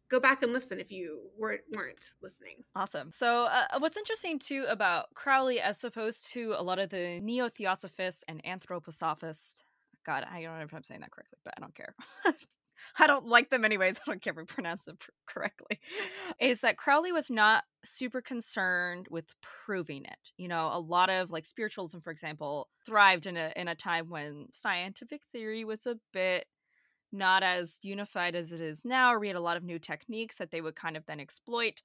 [0.10, 2.64] go back and listen if you weren't weren't listening.
[2.76, 3.12] Awesome.
[3.12, 7.50] So, uh, what's interesting too about Crowley, as opposed to a lot of the neo
[7.50, 9.64] theosophists and anthroposophists
[10.08, 11.94] God, I don't know if I'm saying that correctly, but I don't care.
[13.00, 13.98] I don't like them anyways.
[14.08, 15.80] I don't care if I pronounce them correctly.
[16.40, 20.32] Is that Crowley was not super concerned with proving it.
[20.38, 24.10] You know, a lot of like spiritualism, for example, thrived in a in a time
[24.10, 26.46] when scientific theory was a bit
[27.12, 29.18] not as unified as it is now.
[29.18, 31.82] We had a lot of new techniques that they would kind of then exploit.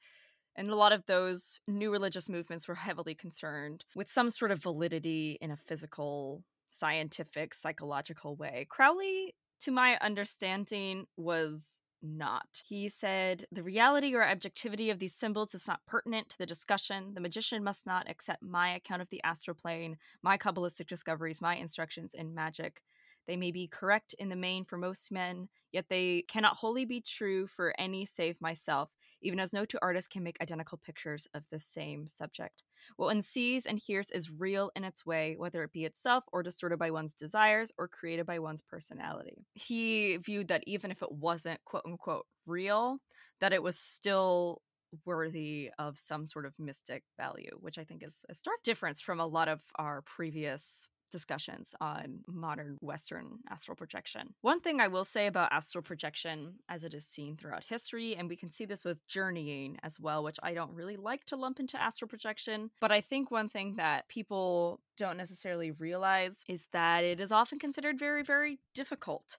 [0.56, 4.62] And a lot of those new religious movements were heavily concerned with some sort of
[4.62, 8.66] validity in a physical scientific, psychological way.
[8.68, 12.62] Crowley, to my understanding, was not.
[12.66, 17.12] He said, The reality or objectivity of these symbols is not pertinent to the discussion.
[17.14, 21.54] The magician must not accept my account of the astral plane, my Kabbalistic discoveries, my
[21.56, 22.82] instructions in magic.
[23.28, 27.00] They may be correct in the main for most men, yet they cannot wholly be
[27.00, 31.44] true for any save myself, even as no two artists can make identical pictures of
[31.48, 32.64] the same subject.
[32.96, 36.42] What one sees and hears is real in its way, whether it be itself or
[36.42, 39.46] distorted by one's desires or created by one's personality.
[39.54, 42.98] He viewed that even if it wasn't quote unquote real,
[43.40, 44.62] that it was still
[45.04, 49.20] worthy of some sort of mystic value, which I think is a stark difference from
[49.20, 54.34] a lot of our previous discussions on modern Western astral projection.
[54.40, 58.28] One thing I will say about astral projection, as it is seen throughout history, and
[58.28, 61.60] we can see this with journeying as well, which I don't really like to lump
[61.60, 67.04] into astral projection, but I think one thing that people don't necessarily realize is that
[67.04, 69.38] it is often considered very, very difficult.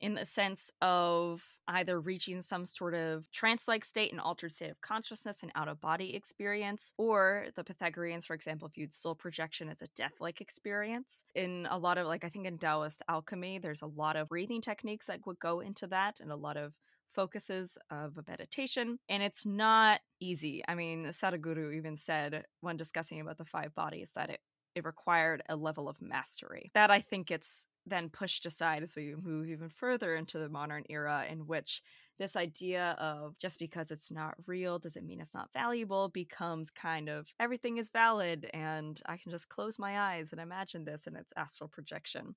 [0.00, 4.70] In the sense of either reaching some sort of trance like state, an altered state
[4.70, 9.68] of consciousness, an out of body experience, or the Pythagoreans, for example, viewed soul projection
[9.68, 11.24] as a death like experience.
[11.34, 14.60] In a lot of, like, I think in Taoist alchemy, there's a lot of breathing
[14.60, 16.74] techniques that would go into that and a lot of
[17.08, 23.18] focuses of a meditation and it's not easy i mean sadhguru even said when discussing
[23.20, 24.40] about the five bodies that it
[24.74, 29.14] it required a level of mastery that i think it's then pushed aside as we
[29.14, 31.82] move even further into the modern era in which
[32.18, 37.08] this idea of just because it's not real doesn't mean it's not valuable becomes kind
[37.08, 41.16] of everything is valid and I can just close my eyes and imagine this and
[41.16, 42.34] it's astral projection.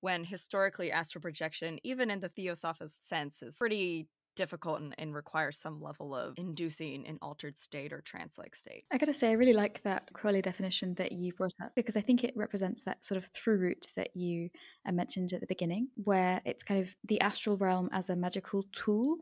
[0.00, 5.58] When historically astral projection, even in the theosophist sense, is pretty difficult and, and requires
[5.58, 8.84] some level of inducing an altered state or trance like state.
[8.92, 12.00] I gotta say, I really like that Crowley definition that you brought up because I
[12.00, 14.50] think it represents that sort of through route that you
[14.86, 18.64] uh, mentioned at the beginning, where it's kind of the astral realm as a magical
[18.72, 19.16] tool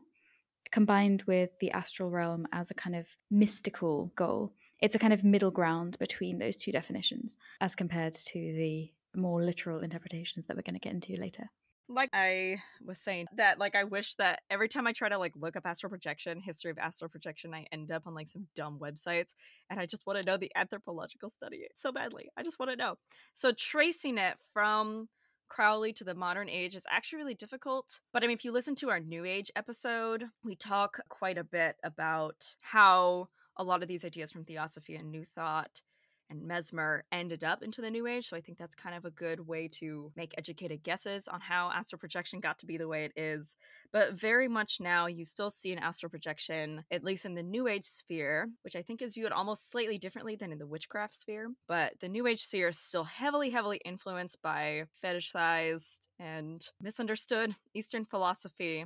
[0.71, 4.53] combined with the astral realm as a kind of mystical goal.
[4.81, 9.41] It's a kind of middle ground between those two definitions as compared to the more
[9.41, 11.49] literal interpretations that we're going to get into later
[11.87, 15.33] like i was saying that like i wish that every time i try to like
[15.35, 18.79] look up astral projection history of astral projection i end up on like some dumb
[18.79, 19.33] websites
[19.69, 22.77] and i just want to know the anthropological study so badly i just want to
[22.77, 22.97] know
[23.33, 25.07] so tracing it from
[25.47, 28.01] Crowley to the modern age is actually really difficult.
[28.11, 31.43] But I mean, if you listen to our New Age episode, we talk quite a
[31.43, 35.81] bit about how a lot of these ideas from Theosophy and New Thought
[36.29, 38.29] and Mesmer ended up into the New Age.
[38.29, 41.71] So I think that's kind of a good way to make educated guesses on how
[41.71, 43.55] astral projection got to be the way it is.
[43.91, 47.67] But very much now, you still see an astral projection, at least in the New
[47.67, 51.49] Age sphere, which I think is viewed almost slightly differently than in the witchcraft sphere.
[51.67, 58.05] But the New Age sphere is still heavily, heavily influenced by fetishized and misunderstood Eastern
[58.05, 58.85] philosophy.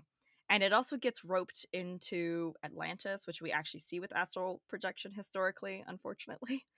[0.50, 5.84] And it also gets roped into Atlantis, which we actually see with astral projection historically,
[5.88, 6.66] unfortunately.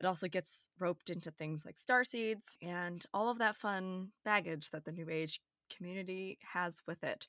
[0.00, 4.70] It also gets roped into things like star seeds and all of that fun baggage
[4.70, 5.40] that the New Age
[5.74, 7.26] community has with it.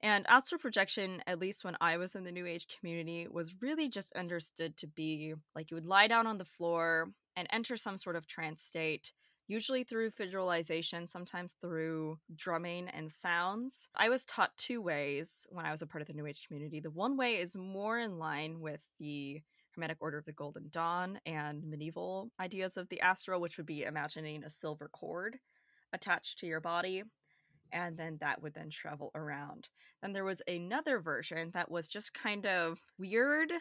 [0.00, 3.88] And astral projection, at least when I was in the New Age community, was really
[3.88, 7.98] just understood to be like you would lie down on the floor and enter some
[7.98, 9.10] sort of trance state,
[9.48, 13.88] usually through visualization, sometimes through drumming and sounds.
[13.96, 16.78] I was taught two ways when I was a part of the New Age community.
[16.78, 19.42] The one way is more in line with the
[19.78, 23.84] Hermetic Order of the Golden Dawn and medieval ideas of the astral, which would be
[23.84, 25.38] imagining a silver cord
[25.92, 27.04] attached to your body,
[27.70, 29.68] and then that would then travel around.
[30.02, 33.52] Then there was another version that was just kind of weird,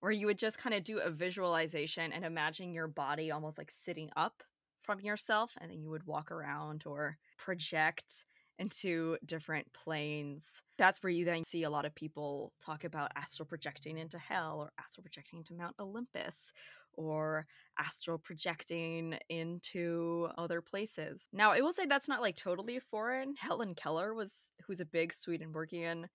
[0.00, 3.70] where you would just kind of do a visualization and imagine your body almost like
[3.70, 4.42] sitting up
[4.82, 8.26] from yourself, and then you would walk around or project
[8.62, 10.62] into different planes.
[10.78, 14.60] That's where you then see a lot of people talk about astral projecting into hell
[14.60, 16.52] or astral projecting into Mount Olympus
[16.94, 17.46] or
[17.78, 21.28] astral projecting into other places.
[21.32, 23.34] Now, I will say that's not like totally foreign.
[23.36, 26.08] Helen Keller was who's a big Swedenborgian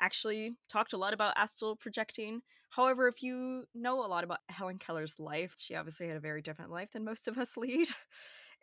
[0.00, 2.40] actually talked a lot about astral projecting.
[2.70, 6.40] However, if you know a lot about Helen Keller's life, she obviously had a very
[6.40, 7.88] different life than most of us lead.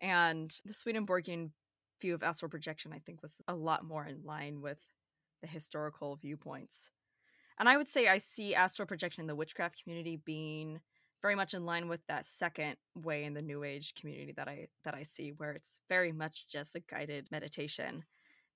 [0.02, 1.52] And the Swedenborgian
[2.02, 4.80] view of astral projection, I think, was a lot more in line with
[5.42, 6.92] the historical viewpoints.
[7.60, 10.80] And I would say I see astral projection in the witchcraft community being
[11.22, 14.68] very much in line with that second way in the new age community that I
[14.84, 18.04] that I see where it's very much just a guided meditation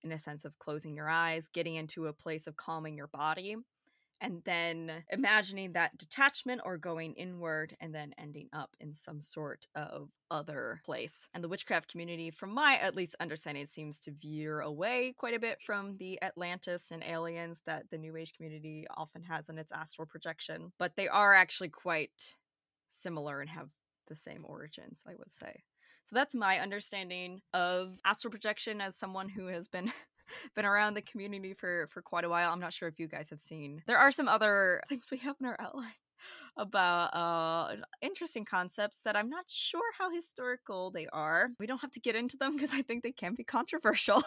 [0.03, 3.57] in a sense of closing your eyes, getting into a place of calming your body
[4.21, 9.65] and then imagining that detachment or going inward and then ending up in some sort
[9.75, 11.27] of other place.
[11.33, 15.39] And the witchcraft community, from my at least understanding, seems to veer away quite a
[15.39, 19.71] bit from the Atlantis and aliens that the New Age community often has in its
[19.71, 20.71] astral projection.
[20.77, 22.35] But they are actually quite
[22.89, 23.69] similar and have
[24.07, 25.63] the same origins, I would say.
[26.03, 29.91] So that's my understanding of astral projection as someone who has been
[30.55, 32.51] been around the community for for quite a while.
[32.51, 33.81] I'm not sure if you guys have seen.
[33.87, 35.93] There are some other things we have in our outline
[36.57, 41.49] about uh interesting concepts that I'm not sure how historical they are.
[41.59, 44.23] We don't have to get into them because I think they can be controversial.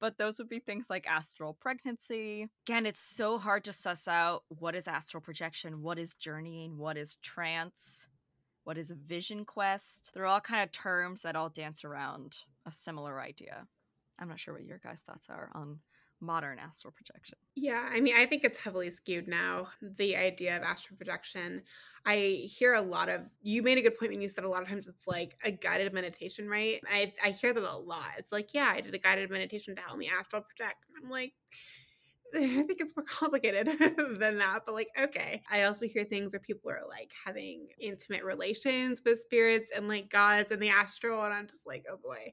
[0.00, 2.48] but those would be things like astral pregnancy.
[2.66, 6.96] Again, it's so hard to suss out what is astral projection, what is journeying, what
[6.96, 8.08] is trance,
[8.64, 10.10] what is a vision quest.
[10.12, 13.68] They're all kind of terms that all dance around a similar idea.
[14.18, 15.78] I'm not sure what your guys' thoughts are on
[16.22, 17.36] modern astral projection?
[17.54, 21.62] Yeah, I mean, I think it's heavily skewed now, the idea of astral projection.
[22.06, 24.62] I hear a lot of you made a good point when you said a lot
[24.62, 26.80] of times it's like a guided meditation, right?
[26.90, 28.10] I I hear that a lot.
[28.18, 30.84] It's like, yeah, I did a guided meditation to help me astral project.
[31.02, 31.34] I'm like,
[32.34, 33.66] I think it's more complicated
[34.18, 35.42] than that, but like, okay.
[35.50, 40.08] I also hear things where people are like having intimate relations with spirits and like
[40.08, 42.32] gods and the astral, and I'm just like, oh boy.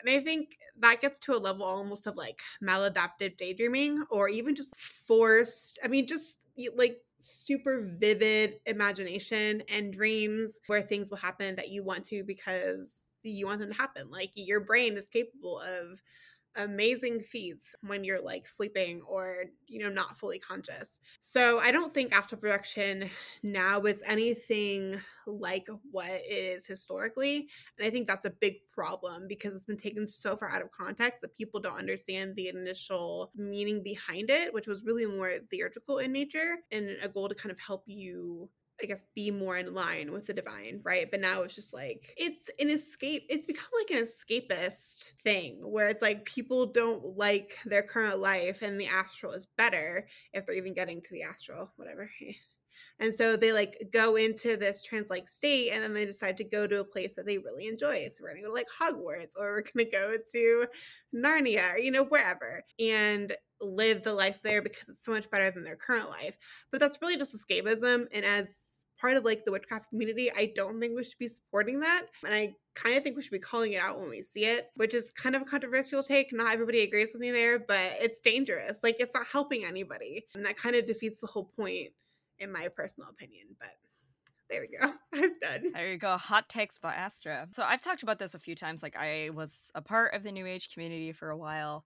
[0.00, 4.54] And I think that gets to a level almost of like maladaptive daydreaming or even
[4.54, 6.38] just forced, I mean, just
[6.76, 13.02] like super vivid imagination and dreams where things will happen that you want to because
[13.22, 14.10] you want them to happen.
[14.10, 16.00] Like your brain is capable of
[16.56, 21.00] amazing feats when you're like sleeping or you know not fully conscious.
[21.20, 23.08] So i don't think astral projection
[23.42, 27.48] now is anything like what it is historically
[27.78, 30.70] and i think that's a big problem because it's been taken so far out of
[30.72, 35.98] context that people don't understand the initial meaning behind it which was really more theatrical
[35.98, 38.48] in nature and a goal to kind of help you
[38.82, 41.10] I guess, be more in line with the divine, right?
[41.10, 43.26] But now it's just like, it's an escape.
[43.28, 48.62] It's become like an escapist thing where it's like people don't like their current life
[48.62, 52.10] and the astral is better if they're even getting to the astral, whatever.
[52.98, 56.44] And so they like go into this trance like state and then they decide to
[56.44, 58.06] go to a place that they really enjoy.
[58.08, 60.66] So we're gonna go to like Hogwarts or we're gonna go to
[61.12, 62.62] Narnia or, you know, wherever.
[62.78, 66.36] And live the life there because it's so much better than their current life.
[66.70, 68.06] But that's really just escapism.
[68.12, 68.61] And as
[69.02, 72.04] part of like the witchcraft community, I don't think we should be supporting that.
[72.24, 74.70] And I kind of think we should be calling it out when we see it,
[74.76, 76.32] which is kind of a controversial take.
[76.32, 78.84] Not everybody agrees with me there, but it's dangerous.
[78.84, 80.24] Like it's not helping anybody.
[80.34, 81.88] And that kind of defeats the whole point,
[82.38, 83.48] in my personal opinion.
[83.58, 83.70] But
[84.48, 84.92] there we go.
[85.12, 85.72] I'm done.
[85.72, 86.16] There you go.
[86.16, 87.48] Hot takes by Astra.
[87.50, 88.84] So I've talked about this a few times.
[88.84, 91.84] Like I was a part of the New Age community for a while.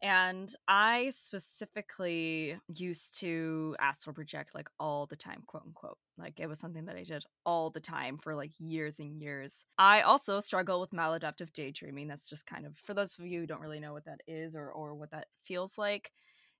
[0.00, 5.98] And I specifically used to astral project like all the time, quote unquote.
[6.16, 9.64] Like it was something that I did all the time for like years and years.
[9.76, 12.06] I also struggle with maladaptive daydreaming.
[12.08, 14.54] That's just kind of for those of you who don't really know what that is
[14.54, 16.12] or or what that feels like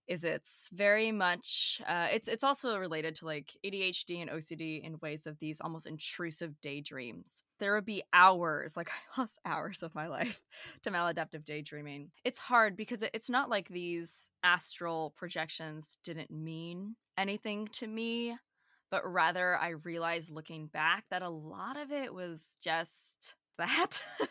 [0.08, 4.98] is it's very much uh, it's it's also related to like ADHD and OCD in
[5.02, 7.42] ways of these almost intrusive daydreams.
[7.60, 10.40] There would be hours, like I lost hours of my life
[10.82, 12.10] to maladaptive daydreaming.
[12.24, 18.36] It's hard because it's not like these astral projections didn't mean anything to me,
[18.90, 24.02] but rather I realized looking back that a lot of it was just that.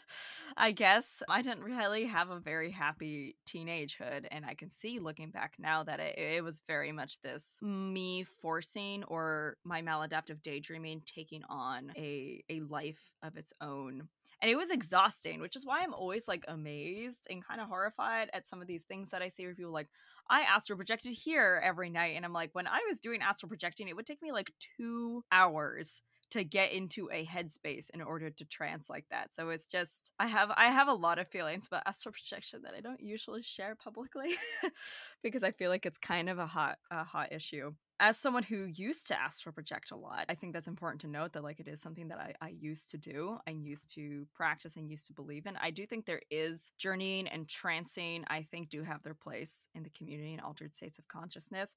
[0.58, 5.30] I guess I didn't really have a very happy teenagehood, and I can see looking
[5.30, 11.04] back now that it, it was very much this me forcing or my maladaptive daydreaming
[11.06, 14.08] taking on a a life of its own
[14.42, 18.30] and it was exhausting which is why i'm always like amazed and kind of horrified
[18.34, 19.90] at some of these things that i see where people like
[20.30, 23.88] i astral projected here every night and i'm like when i was doing astral projecting
[23.88, 26.02] it would take me like two hours
[26.32, 29.34] to get into a headspace in order to trance like that.
[29.34, 32.74] So it's just I have I have a lot of feelings about astral projection that
[32.76, 34.36] I don't usually share publicly
[35.24, 37.74] because I feel like it's kind of a hot a hot issue.
[38.00, 41.34] As someone who used to astral project a lot, I think that's important to note
[41.34, 44.76] that like it is something that I, I used to do, and used to practice
[44.76, 45.58] and used to believe in.
[45.58, 49.82] I do think there is journeying and trancing, I think do have their place in
[49.82, 51.76] the community and altered states of consciousness.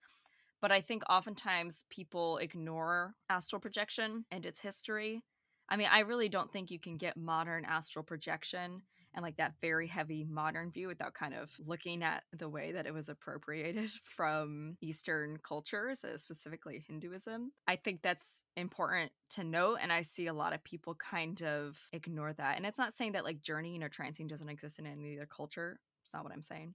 [0.61, 5.23] But I think oftentimes people ignore astral projection and its history.
[5.69, 8.83] I mean, I really don't think you can get modern astral projection
[9.15, 12.87] and like that very heavy modern view without kind of looking at the way that
[12.87, 17.53] it was appropriated from Eastern cultures, uh, specifically Hinduism.
[17.67, 19.79] I think that's important to note.
[19.83, 22.57] And I see a lot of people kind of ignore that.
[22.57, 25.81] And it's not saying that like journeying or trancing doesn't exist in any other culture.
[26.05, 26.75] It's not what I'm saying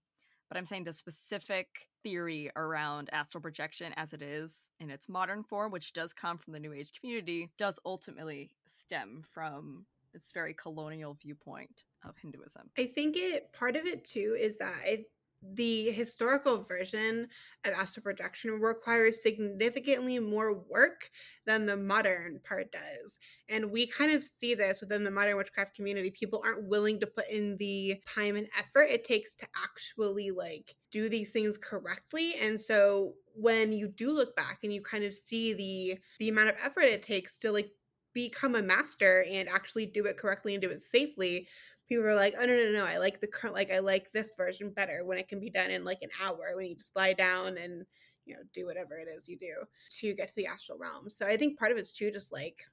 [0.50, 5.44] but I'm saying the specific theory around astral projection as it is in its modern
[5.44, 10.54] form, which does come from the New Age community, does ultimately stem from its very
[10.54, 12.70] colonial viewpoint of Hinduism.
[12.78, 15.06] I think it part of it too is that I
[15.42, 17.28] the historical version
[17.66, 21.12] of astral projection requires significantly more work
[21.46, 23.18] than the modern part does.
[23.48, 26.10] And we kind of see this within the modern witchcraft community.
[26.12, 30.76] People aren't willing to put in the time and effort it takes to actually like
[30.92, 32.36] do these things correctly.
[32.36, 36.50] And so when you do look back and you kind of see the the amount
[36.50, 37.72] of effort it takes to like
[38.14, 41.48] become a master and actually do it correctly and do it safely
[41.88, 44.32] people are like, oh no no no, I like the current like I like this
[44.36, 47.14] version better when it can be done in like an hour when you just lie
[47.14, 47.86] down and
[48.26, 49.54] you know do whatever it is you do
[50.00, 51.10] to get to the astral realm.
[51.10, 52.64] So I think part of it's too just like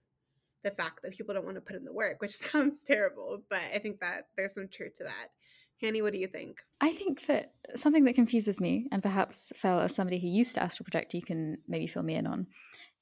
[0.65, 3.63] the fact that people don't want to put in the work, which sounds terrible, but
[3.75, 5.29] I think that there's some truth to that.
[5.81, 6.61] Hanny, what do you think?
[6.81, 10.63] I think that something that confuses me, and perhaps Fel, as somebody who used to
[10.63, 12.47] astral project, you can maybe fill me in on,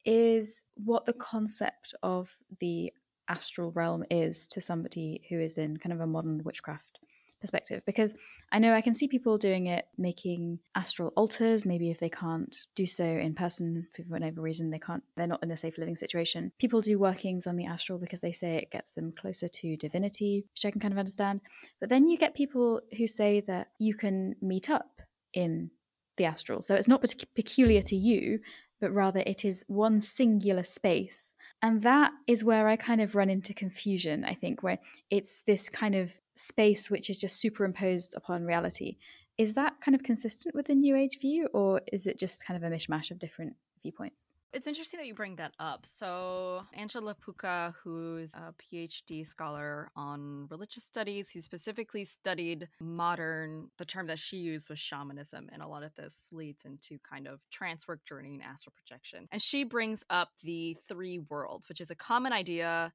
[0.06, 2.90] is what the concept of the
[3.30, 6.98] astral realm is to somebody who is in kind of a modern witchcraft
[7.40, 8.14] perspective because
[8.52, 11.64] I know I can see people doing it, making astral altars.
[11.64, 15.42] Maybe if they can't do so in person for whatever reason, they can't, they're not
[15.42, 16.52] in a safe living situation.
[16.58, 20.44] People do workings on the astral because they say it gets them closer to divinity,
[20.52, 21.40] which I can kind of understand.
[21.80, 25.00] But then you get people who say that you can meet up
[25.32, 25.70] in
[26.16, 26.62] the astral.
[26.62, 27.04] So it's not
[27.34, 28.40] peculiar to you,
[28.80, 31.34] but rather it is one singular space.
[31.62, 34.78] And that is where I kind of run into confusion, I think, where
[35.10, 38.96] it's this kind of space which is just superimposed upon reality.
[39.36, 42.62] Is that kind of consistent with the New Age view, or is it just kind
[42.62, 44.32] of a mishmash of different viewpoints?
[44.52, 45.86] It's interesting that you bring that up.
[45.86, 53.84] So, Angela Puca, who's a PhD scholar on religious studies, who specifically studied modern, the
[53.84, 57.38] term that she used was shamanism, and a lot of this leads into kind of
[57.52, 59.28] trance work journey and astral projection.
[59.30, 62.92] And she brings up the three worlds, which is a common idea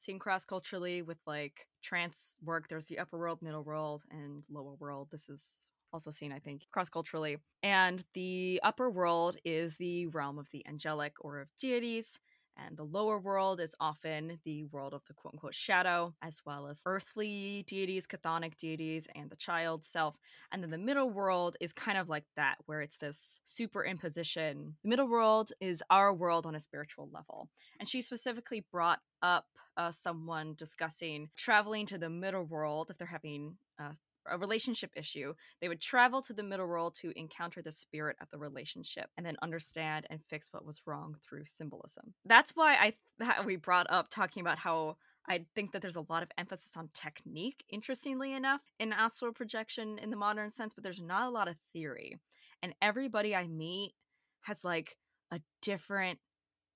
[0.00, 2.68] seen cross culturally with like trance work.
[2.68, 5.08] There's the upper world, middle world, and lower world.
[5.10, 5.42] This is
[5.92, 7.38] also seen, I think, cross culturally.
[7.62, 12.20] And the upper world is the realm of the angelic or of deities.
[12.58, 16.66] And the lower world is often the world of the quote unquote shadow, as well
[16.66, 20.16] as earthly deities, chthonic deities, and the child self.
[20.50, 24.72] And then the middle world is kind of like that, where it's this superimposition.
[24.82, 27.48] The middle world is our world on a spiritual level.
[27.78, 33.06] And she specifically brought up uh, someone discussing traveling to the middle world if they're
[33.06, 33.92] having uh,
[34.26, 38.28] a relationship issue, they would travel to the middle world to encounter the spirit of
[38.30, 42.14] the relationship and then understand and fix what was wrong through symbolism.
[42.24, 44.96] That's why I that we brought up talking about how
[45.28, 49.98] I think that there's a lot of emphasis on technique, interestingly enough, in astral projection
[49.98, 52.18] in the modern sense, but there's not a lot of theory.
[52.62, 53.94] And everybody I meet
[54.42, 54.96] has like
[55.30, 56.18] a different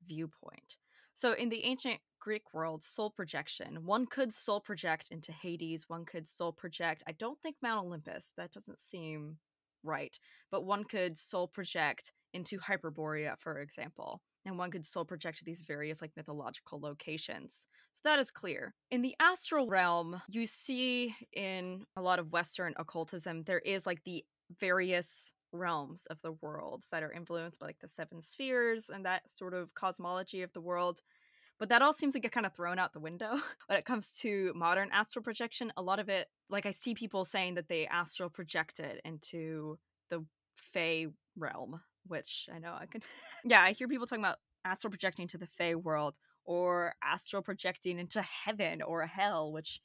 [0.06, 0.76] viewpoint.
[1.14, 3.84] So in the ancient Greek world, soul projection.
[3.84, 7.02] One could soul project into Hades, one could soul project.
[7.08, 9.38] I don't think Mount Olympus, that doesn't seem
[9.82, 10.16] right,
[10.48, 14.22] but one could soul project into Hyperborea, for example.
[14.44, 17.66] And one could soul project to these various like mythological locations.
[17.90, 18.74] So that is clear.
[18.92, 24.02] In the astral realm, you see in a lot of Western occultism, there is like
[24.04, 24.24] the
[24.60, 29.22] various realms of the world that are influenced by like the seven spheres and that
[29.28, 31.00] sort of cosmology of the world.
[31.62, 33.30] But that all seems to get kind of thrown out the window
[33.68, 35.72] when it comes to modern astral projection.
[35.76, 39.78] A lot of it, like I see people saying that they astral projected into
[40.10, 40.24] the
[40.56, 41.06] Fey
[41.36, 43.00] realm, which I know I can.
[43.44, 48.00] yeah, I hear people talking about astral projecting to the Fey world or astral projecting
[48.00, 49.80] into heaven or hell, which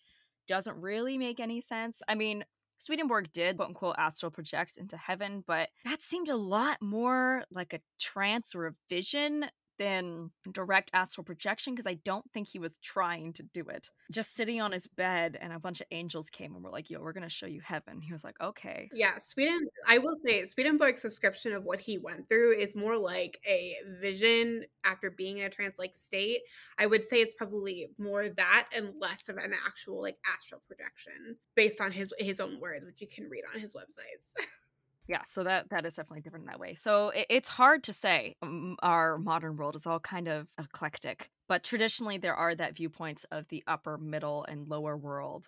[0.48, 2.02] doesn't really make any sense.
[2.08, 2.44] I mean,
[2.80, 7.74] Swedenborg did quote unquote astral project into heaven, but that seemed a lot more like
[7.74, 9.46] a trance or a vision
[9.78, 13.90] than direct astral projection because I don't think he was trying to do it.
[14.12, 17.00] Just sitting on his bed and a bunch of angels came and were like, yo,
[17.00, 18.02] we're to show you heaven.
[18.02, 18.90] He was like, okay.
[18.94, 23.40] Yeah, Sweden, I will say, Swedenborg's description of what he went through is more like
[23.48, 26.42] a vision after being in a trance like state.
[26.78, 31.36] I would say it's probably more that and less of an actual like astral projection
[31.56, 34.46] based on his his own words, which you can read on his websites.
[35.08, 36.76] yeah so that that is definitely different in that way.
[36.76, 41.30] So it, it's hard to say um, our modern world is all kind of eclectic
[41.48, 45.48] but traditionally there are that viewpoints of the upper middle and lower world.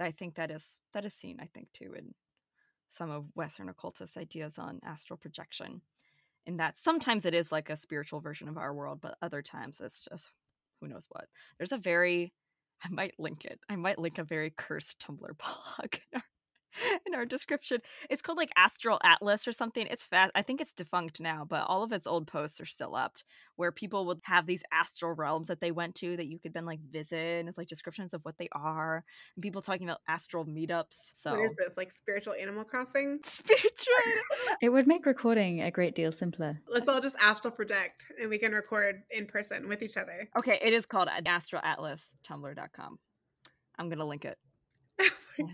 [0.00, 2.14] I think that is that is seen i think too in
[2.88, 5.82] some of western occultist ideas on astral projection
[6.46, 9.80] in that sometimes it is like a spiritual version of our world but other times
[9.80, 10.30] it's just
[10.80, 11.26] who knows what.
[11.58, 12.32] There's a very
[12.84, 16.22] i might link it i might link a very cursed tumblr blog in our
[17.06, 17.80] in our description.
[18.10, 19.86] It's called like Astral Atlas or something.
[19.86, 20.32] It's fast.
[20.34, 23.16] I think it's defunct now, but all of its old posts are still up
[23.56, 26.66] where people would have these astral realms that they went to that you could then
[26.66, 27.40] like visit.
[27.40, 29.04] And it's like descriptions of what they are
[29.36, 31.12] and people talking about astral meetups.
[31.14, 31.76] So what is this?
[31.76, 33.18] Like spiritual animal crossing?
[33.24, 33.94] Spiritual.
[34.62, 36.60] it would make recording a great deal simpler.
[36.68, 40.28] Let's all just astral project and we can record in person with each other.
[40.36, 42.98] Okay, it is called uh, astralatlas.tumblr.com.
[43.78, 44.36] I'm gonna link it.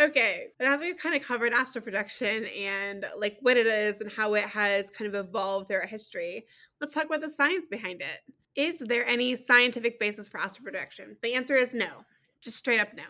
[0.00, 4.10] Okay, now that we've kind of covered astral projection and like what it is and
[4.10, 6.46] how it has kind of evolved throughout history,
[6.80, 8.34] let's talk about the science behind it.
[8.54, 11.16] Is there any scientific basis for astral projection?
[11.22, 12.04] The answer is no,
[12.40, 13.02] just straight up no.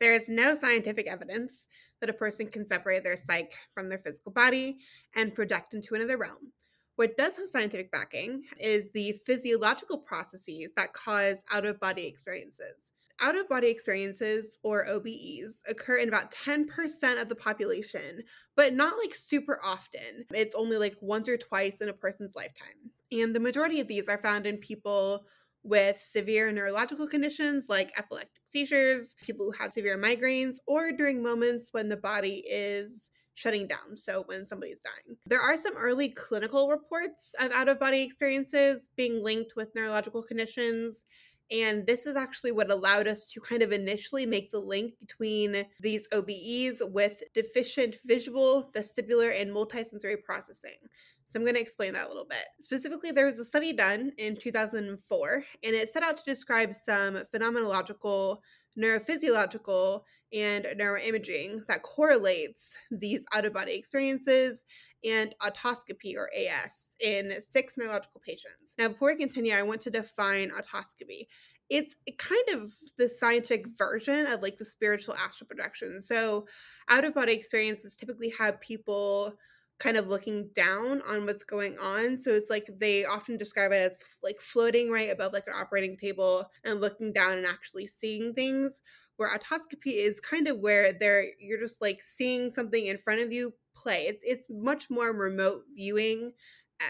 [0.00, 1.68] There is no scientific evidence
[2.00, 4.78] that a person can separate their psyche from their physical body
[5.14, 6.52] and project into another realm.
[6.96, 12.92] What does have scientific backing is the physiological processes that cause out of body experiences
[13.20, 18.22] Out of body experiences, or OBEs, occur in about 10% of the population,
[18.56, 20.26] but not like super often.
[20.34, 22.90] It's only like once or twice in a person's lifetime.
[23.10, 25.26] And the majority of these are found in people
[25.62, 31.72] with severe neurological conditions like epileptic seizures, people who have severe migraines, or during moments
[31.72, 33.96] when the body is shutting down.
[33.96, 38.90] So, when somebody's dying, there are some early clinical reports of out of body experiences
[38.96, 41.02] being linked with neurological conditions.
[41.50, 45.64] And this is actually what allowed us to kind of initially make the link between
[45.80, 50.78] these OBEs with deficient visual, vestibular, and multisensory processing.
[51.26, 52.46] So I'm going to explain that a little bit.
[52.60, 57.22] Specifically, there was a study done in 2004, and it set out to describe some
[57.34, 58.38] phenomenological,
[58.78, 64.64] neurophysiological, and neuroimaging that correlates these out of body experiences
[65.04, 68.74] and autoscopy or AS in six neurological patients.
[68.78, 71.26] Now, before we continue, I want to define autoscopy.
[71.68, 76.00] It's kind of the scientific version of like the spiritual astral projection.
[76.00, 76.46] So,
[76.88, 79.36] out of body experiences typically have people
[79.78, 82.16] kind of looking down on what's going on.
[82.16, 85.96] So it's like they often describe it as like floating right above like an operating
[85.96, 88.80] table and looking down and actually seeing things.
[89.16, 93.32] Where autoscopy is kind of where they're you're just like seeing something in front of
[93.32, 94.06] you play.
[94.06, 96.32] It's it's much more remote viewing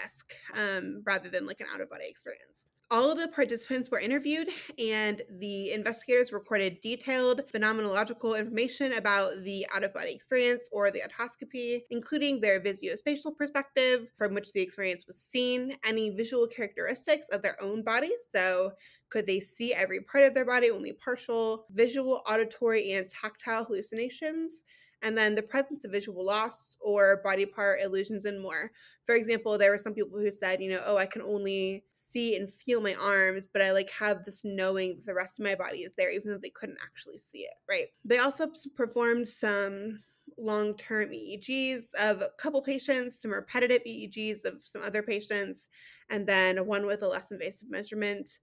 [0.03, 2.67] esque um, rather than like an out of body experience.
[2.89, 4.47] All of the participants were interviewed,
[4.79, 11.01] and the investigators recorded detailed phenomenological information about the out of body experience or the
[11.01, 17.41] autoscopy, including their visuospatial perspective from which the experience was seen, any visual characteristics of
[17.41, 18.29] their own bodies.
[18.29, 18.71] So,
[19.09, 24.63] could they see every part of their body, only partial, visual, auditory, and tactile hallucinations?
[25.01, 28.71] And then the presence of visual loss or body part illusions and more.
[29.05, 32.35] For example, there were some people who said, you know, oh, I can only see
[32.35, 35.55] and feel my arms, but I like have this knowing that the rest of my
[35.55, 37.87] body is there, even though they couldn't actually see it, right?
[38.03, 39.99] They also performed some
[40.37, 45.67] long term EEGs of a couple patients, some repetitive EEGs of some other patients,
[46.09, 48.39] and then one with a less invasive measurement.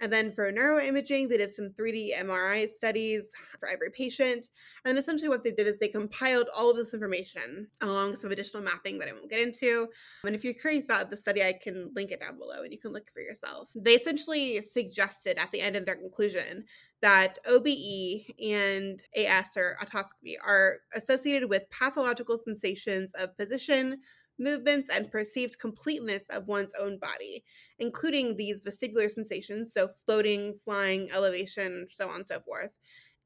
[0.00, 4.48] And then for neuroimaging, they did some 3D MRI studies for every patient.
[4.84, 8.30] And essentially, what they did is they compiled all of this information along with some
[8.30, 9.88] additional mapping that I won't get into.
[10.24, 12.78] And if you're curious about the study, I can link it down below and you
[12.78, 13.70] can look for yourself.
[13.74, 16.64] They essentially suggested at the end of their conclusion
[17.00, 24.00] that OBE and AS or autoscopy are associated with pathological sensations of position,
[24.38, 27.44] movements, and perceived completeness of one's own body,
[27.78, 32.70] including these vestibular sensations, so floating, flying, elevation, so on and so forth,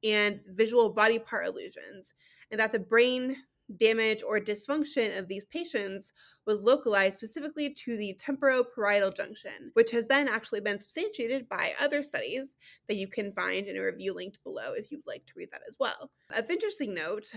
[0.04, 2.12] and visual body part illusions,
[2.50, 3.36] and that the brain
[3.76, 6.12] damage or dysfunction of these patients
[6.46, 12.02] was localized specifically to the temporoparietal junction, which has then actually been substantiated by other
[12.02, 12.56] studies
[12.88, 15.62] that you can find in a review linked below if you'd like to read that
[15.68, 16.10] as well.
[16.36, 17.32] Of interesting note,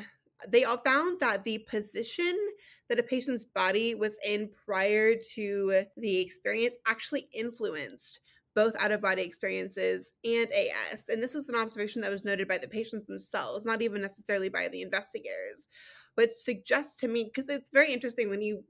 [0.47, 2.35] they all found that the position
[2.89, 8.19] that a patient's body was in prior to the experience actually influenced
[8.55, 11.09] both out of body experiences and AS.
[11.09, 14.49] And this was an observation that was noted by the patients themselves, not even necessarily
[14.49, 15.67] by the investigators,
[16.15, 18.63] which suggests to me, because it's very interesting when you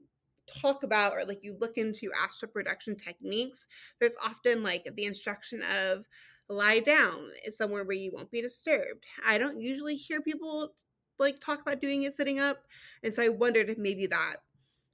[0.60, 3.66] talk about or like you look into astral projection techniques,
[4.00, 6.04] there's often like the instruction of
[6.48, 9.04] lie down is somewhere where you won't be disturbed.
[9.24, 10.72] I don't usually hear people
[11.18, 12.64] like talk about doing it sitting up.
[13.02, 14.36] And so I wondered if maybe that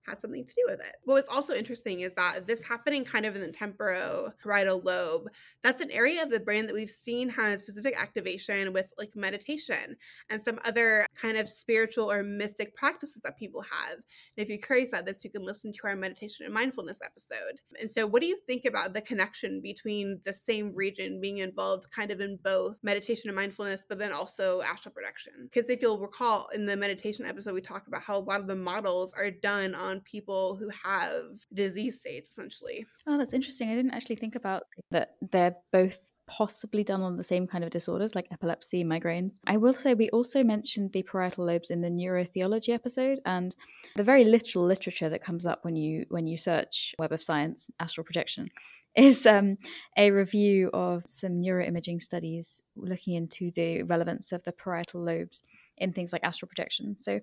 [0.07, 0.97] has something to do with it.
[1.05, 5.29] What was also interesting is that this happening kind of in the temporoparietal lobe,
[5.63, 9.97] that's an area of the brain that we've seen has specific activation with like meditation
[10.31, 13.95] and some other kind of spiritual or mystic practices that people have.
[13.95, 14.03] And
[14.37, 17.61] if you're curious about this, you can listen to our meditation and mindfulness episode.
[17.81, 21.91] And so, what do you think about the connection between the same region being involved
[21.91, 25.33] kind of in both meditation and mindfulness, but then also astral projection?
[25.45, 28.47] Because if you'll recall in the meditation episode, we talked about how a lot of
[28.47, 31.23] the models are done on on people who have
[31.53, 32.87] disease states essentially.
[33.07, 33.71] Oh, that's interesting.
[33.71, 37.71] I didn't actually think about that they're both possibly done on the same kind of
[37.71, 39.39] disorders like epilepsy, migraines.
[39.47, 43.55] I will say we also mentioned the parietal lobes in the neurotheology episode and
[43.97, 47.71] the very literal literature that comes up when you when you search Web of Science
[47.81, 48.51] astral projection
[48.97, 49.57] is um,
[49.97, 55.43] a review of some neuroimaging studies looking into the relevance of the parietal lobes
[55.79, 56.97] in things like astral projection.
[56.97, 57.21] So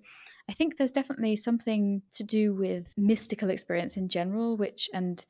[0.48, 5.24] I think there's definitely something to do with mystical experience in general, which and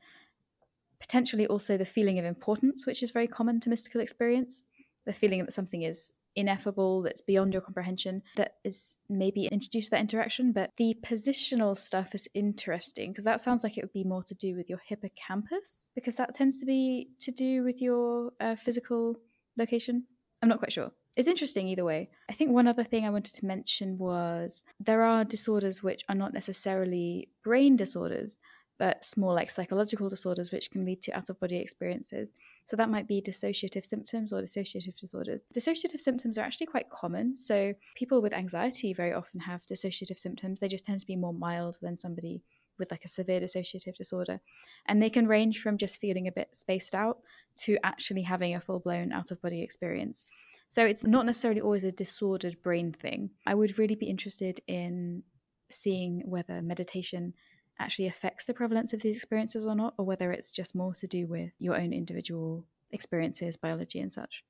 [0.99, 4.63] potentially also the feeling of importance, which is very common to mystical experience.
[5.05, 9.91] The feeling that something is ineffable, that's beyond your comprehension, that is maybe introduced to
[9.91, 10.53] that interaction.
[10.53, 14.35] But the positional stuff is interesting because that sounds like it would be more to
[14.35, 19.17] do with your hippocampus, because that tends to be to do with your uh, physical
[19.57, 20.05] location.
[20.41, 20.91] I'm not quite sure.
[21.15, 22.09] It's interesting either way.
[22.29, 26.15] I think one other thing I wanted to mention was there are disorders which are
[26.15, 28.37] not necessarily brain disorders,
[28.79, 32.33] but more like psychological disorders which can lead to out of body experiences.
[32.65, 35.45] So that might be dissociative symptoms or dissociative disorders.
[35.53, 37.37] Dissociative symptoms are actually quite common.
[37.37, 40.59] So people with anxiety very often have dissociative symptoms.
[40.59, 42.41] They just tend to be more mild than somebody
[42.79, 44.41] with like a severe dissociative disorder.
[44.87, 47.19] And they can range from just feeling a bit spaced out
[47.57, 50.25] to actually having a full blown out of body experience.
[50.71, 53.31] So it's not necessarily always a disordered brain thing.
[53.45, 55.23] I would really be interested in
[55.69, 57.33] seeing whether meditation
[57.77, 61.07] actually affects the prevalence of these experiences or not, or whether it's just more to
[61.07, 64.45] do with your own individual experiences, biology, and such.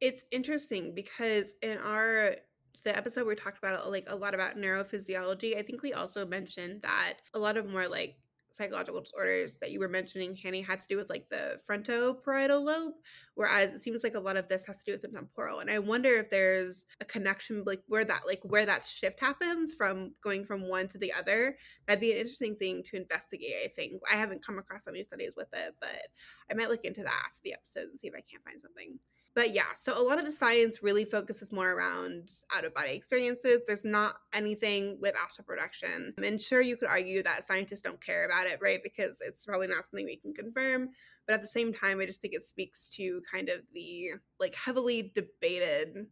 [0.00, 2.36] It's interesting because in our
[2.84, 6.80] the episode we talked about like a lot about neurophysiology, I think we also mentioned
[6.80, 8.16] that a lot of more like
[8.50, 12.94] psychological disorders that you were mentioning, Hanny, had to do with like the frontoparietal lobe,
[13.34, 15.60] whereas it seems like a lot of this has to do with the temporal.
[15.60, 19.74] And I wonder if there's a connection, like where that like where that shift happens
[19.74, 21.56] from going from one to the other.
[21.86, 23.54] That'd be an interesting thing to investigate.
[23.64, 26.08] I think I haven't come across any studies with it, but
[26.50, 28.98] I might look into that after the episode and see if I can't find something
[29.38, 32.90] but yeah, so a lot of the science really focuses more around out of body
[32.90, 33.60] experiences.
[33.68, 36.12] There's not anything with astral projection.
[36.20, 38.82] And sure, you could argue that scientists don't care about it, right?
[38.82, 40.88] Because it's probably not something we can confirm.
[41.28, 44.08] But at the same time, I just think it speaks to kind of the
[44.40, 46.06] like heavily debated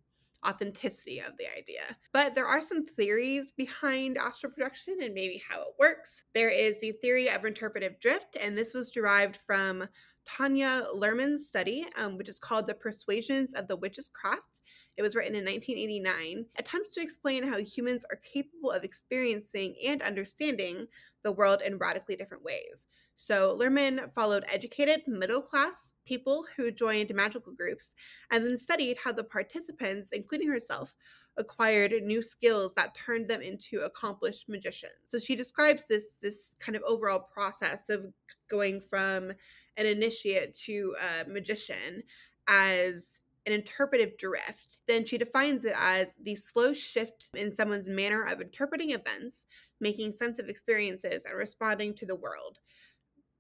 [0.47, 1.97] authenticity of the idea.
[2.13, 6.23] But there are some theories behind astral projection and maybe how it works.
[6.33, 9.89] There is the theory of interpretive drift, and this was derived from
[10.29, 14.61] Tanya Luhrmann's study, um, which is called The Persuasions of the Witch's Craft.
[14.97, 20.03] It was written in 1989, attempts to explain how humans are capable of experiencing and
[20.03, 20.87] understanding
[21.23, 22.87] the world in radically different ways.
[23.17, 27.95] So, Lerman followed educated, middle class people who joined magical groups
[28.31, 30.95] and then studied how the participants, including herself,
[31.39, 34.95] acquired new skills that turned them into accomplished magicians.
[35.07, 38.07] So she describes this this kind of overall process of
[38.51, 39.33] going from
[39.77, 42.03] an initiate to a magician
[42.49, 44.83] as an interpretive drift.
[44.87, 49.45] Then she defines it as the slow shift in someone's manner of interpreting events,
[49.81, 52.59] making sense of experiences, and responding to the world.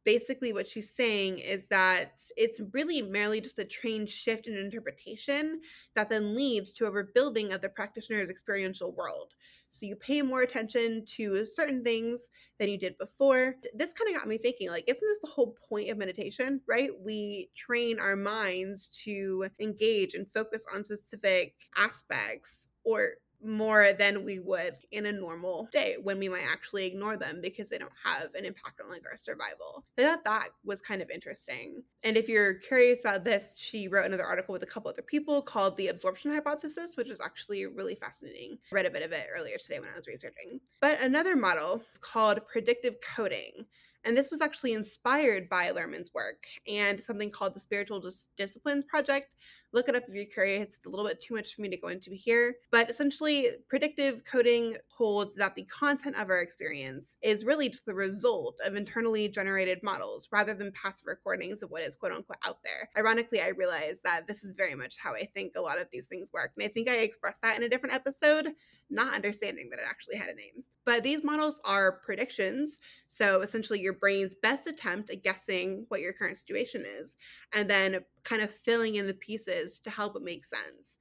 [0.04, 5.60] Basically, what she's saying is that it's really merely just a trained shift in interpretation
[5.96, 9.34] that then leads to a rebuilding of the practitioner's experiential world.
[9.76, 13.56] So you pay more attention to certain things than you did before.
[13.74, 16.90] This kind of got me thinking like, isn't this the whole point of meditation, right?
[16.98, 24.38] We train our minds to engage and focus on specific aspects or more than we
[24.38, 28.34] would in a normal day when we might actually ignore them because they don't have
[28.34, 29.84] an impact on like our survival.
[29.98, 31.82] I thought that was kind of interesting.
[32.02, 35.42] And if you're curious about this, she wrote another article with a couple other people
[35.42, 38.58] called The Absorption Hypothesis, which is actually really fascinating.
[38.72, 40.60] I read a bit of it earlier today when I was researching.
[40.80, 43.66] But another model called predictive coding
[44.06, 48.84] and this was actually inspired by Luhrmann's work and something called the Spiritual Dis- Disciplines
[48.84, 49.34] Project.
[49.76, 50.68] Look it up if you're curious.
[50.72, 52.56] It's a little bit too much for me to go into here.
[52.70, 57.92] But essentially, predictive coding holds that the content of our experience is really just the
[57.92, 62.60] result of internally generated models rather than passive recordings of what is quote unquote out
[62.64, 62.88] there.
[62.96, 66.06] Ironically, I realize that this is very much how I think a lot of these
[66.06, 66.52] things work.
[66.56, 68.54] And I think I expressed that in a different episode,
[68.88, 70.64] not understanding that it actually had a name.
[70.86, 72.78] But these models are predictions.
[73.08, 77.16] So essentially, your brain's best attempt at guessing what your current situation is,
[77.52, 80.96] and then kind of filling in the pieces to help it make sense.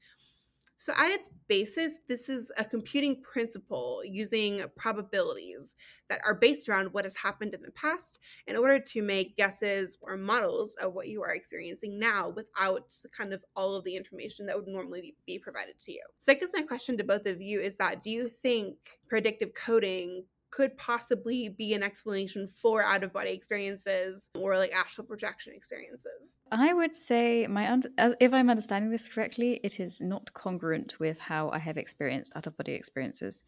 [0.86, 5.74] So, at its basis, this is a computing principle using probabilities
[6.10, 9.98] that are based around what has happened in the past in order to make guesses
[10.02, 14.46] or models of what you are experiencing now without kind of all of the information
[14.46, 16.04] that would normally be provided to you.
[16.20, 18.76] So, I guess my question to both of you is that do you think
[19.10, 20.24] predictive coding
[20.56, 26.38] could possibly be an explanation for out of body experiences or like astral projection experiences.
[26.50, 27.84] I would say my un-
[28.22, 32.48] if I'm understanding this correctly, it is not congruent with how I have experienced out
[32.48, 33.44] of body experiences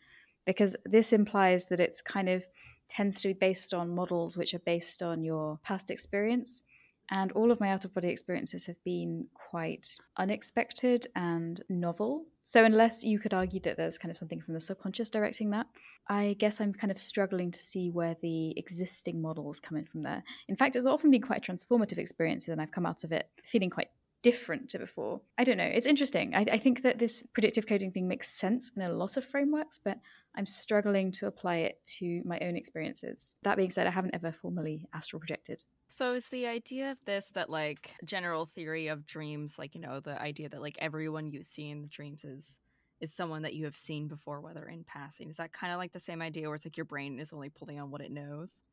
[0.46, 2.46] because this implies that it's kind of
[2.90, 6.62] tends to be based on models which are based on your past experience
[7.10, 12.26] and all of my out of body experiences have been quite unexpected and novel.
[12.44, 15.68] So, unless you could argue that there's kind of something from the subconscious directing that,
[16.10, 20.04] I guess I'm kind of struggling to see where the existing models come in from
[20.04, 20.24] there.
[20.48, 23.30] In fact, it's often been quite a transformative experience, and I've come out of it
[23.44, 23.90] feeling quite
[24.22, 25.22] different to before.
[25.38, 25.64] I don't know.
[25.64, 26.34] It's interesting.
[26.36, 29.80] I, I think that this predictive coding thing makes sense in a lot of frameworks,
[29.84, 30.00] but
[30.36, 33.38] I'm struggling to apply it to my own experiences.
[33.44, 35.64] That being said, I haven't ever formally astral projected.
[35.90, 40.00] So is the idea of this that like general theory of dreams, like you know,
[40.00, 42.58] the idea that like everyone you see in the dreams is
[43.00, 45.30] is someone that you have seen before, whether in passing.
[45.30, 47.50] Is that kind of like the same idea where it's like your brain is only
[47.50, 48.64] pulling on what it knows?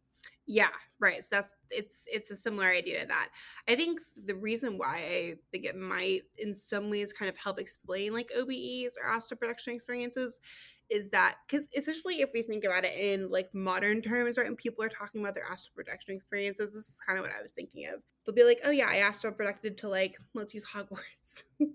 [0.47, 1.23] Yeah, right.
[1.23, 3.31] So that's it's it's a similar idea to that.
[3.67, 7.59] I think the reason why I think it might in some ways kind of help
[7.59, 10.39] explain like OBEs or astral projection experiences
[10.95, 14.55] is that because essentially if we think about it in like modern terms right when
[14.55, 17.51] people are talking about their astral projection experiences this is kind of what i was
[17.53, 18.01] thinking of.
[18.25, 21.43] They'll be like oh yeah i astral projected to like let's use hogwarts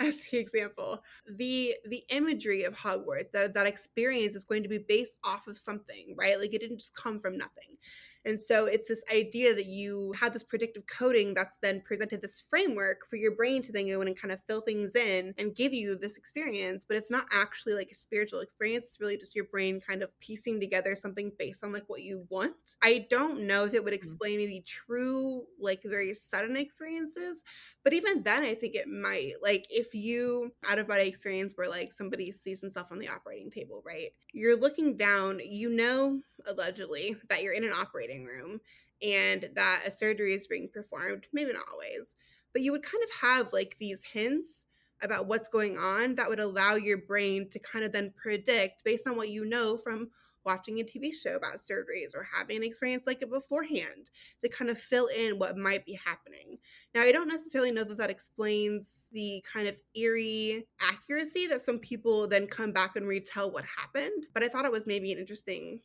[0.00, 1.02] as the example.
[1.36, 5.58] The the imagery of hogwarts that that experience is going to be based off of
[5.58, 6.38] something right?
[6.38, 7.76] Like it didn't just come from nothing
[8.26, 12.42] and so it's this idea that you have this predictive coding that's then presented this
[12.50, 15.54] framework for your brain to then go in and kind of fill things in and
[15.54, 16.84] give you this experience.
[16.86, 18.86] But it's not actually like a spiritual experience.
[18.86, 22.26] It's really just your brain kind of piecing together something based on like what you
[22.28, 22.54] want.
[22.82, 23.96] I don't know if it would mm-hmm.
[23.96, 27.44] explain maybe true, like very sudden experiences,
[27.86, 29.34] but even then, I think it might.
[29.40, 33.48] Like, if you out of body experience where like somebody sees himself on the operating
[33.48, 34.08] table, right?
[34.32, 38.60] You're looking down, you know, allegedly, that you're in an operating room
[39.02, 41.26] and that a surgery is being performed.
[41.32, 42.14] Maybe not always,
[42.52, 44.62] but you would kind of have like these hints
[45.02, 49.06] about what's going on that would allow your brain to kind of then predict based
[49.06, 50.08] on what you know from
[50.46, 54.70] watching a TV show about surgeries or having an experience like it beforehand to kind
[54.70, 56.56] of fill in what might be happening.
[56.94, 61.80] Now, I don't necessarily know that that explains the kind of eerie accuracy that some
[61.80, 65.18] people then come back and retell what happened, but I thought it was maybe an
[65.18, 65.80] interesting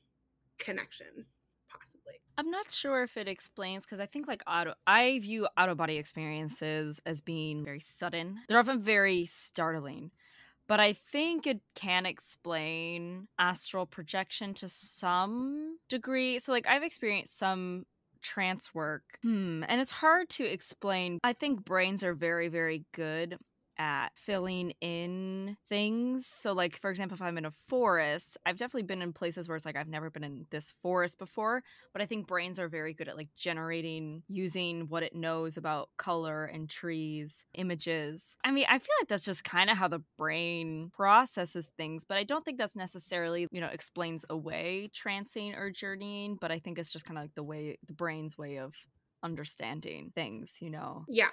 [0.61, 1.25] connection.
[1.69, 2.13] Possibly.
[2.37, 5.77] I'm not sure if it explains because I think like auto I view out of
[5.77, 8.39] body experiences as being very sudden.
[8.47, 10.11] They're often very startling
[10.71, 16.39] but I think it can explain astral projection to some degree.
[16.39, 17.85] So, like, I've experienced some
[18.21, 21.19] trance work, hmm, and it's hard to explain.
[21.25, 23.37] I think brains are very, very good
[23.77, 26.25] at filling in things.
[26.27, 29.55] So, like, for example, if I'm in a forest, I've definitely been in places where
[29.55, 31.63] it's like I've never been in this forest before,
[31.93, 35.89] but I think brains are very good at like generating using what it knows about
[35.97, 38.35] color and trees, images.
[38.43, 42.17] I mean, I feel like that's just kind of how the brain processes things, but
[42.17, 46.79] I don't think that's necessarily, you know, explains away trancing or journeying, but I think
[46.79, 48.75] it's just kind of like the way the brain's way of
[49.23, 51.07] understanding things, you know?
[51.07, 51.31] Yeah.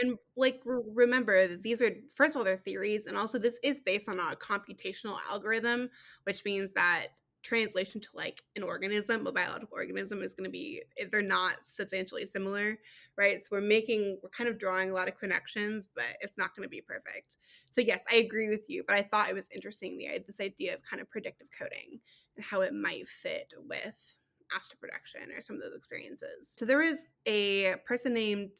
[0.00, 3.06] And like, remember that these are, first of all, they're theories.
[3.06, 5.90] And also, this is based on a computational algorithm,
[6.24, 7.08] which means that
[7.42, 11.64] translation to like an organism, a biological organism, is going to be, eh, they're not
[11.64, 12.78] substantially similar,
[13.16, 13.40] right?
[13.40, 16.64] So we're making, we're kind of drawing a lot of connections, but it's not going
[16.66, 17.36] to be perfect.
[17.70, 20.74] So, yes, I agree with you, but I thought it was interesting the this idea
[20.74, 22.00] of kind of predictive coding
[22.36, 24.16] and how it might fit with
[24.54, 26.54] astral projection or some of those experiences.
[26.56, 28.50] So there is a person named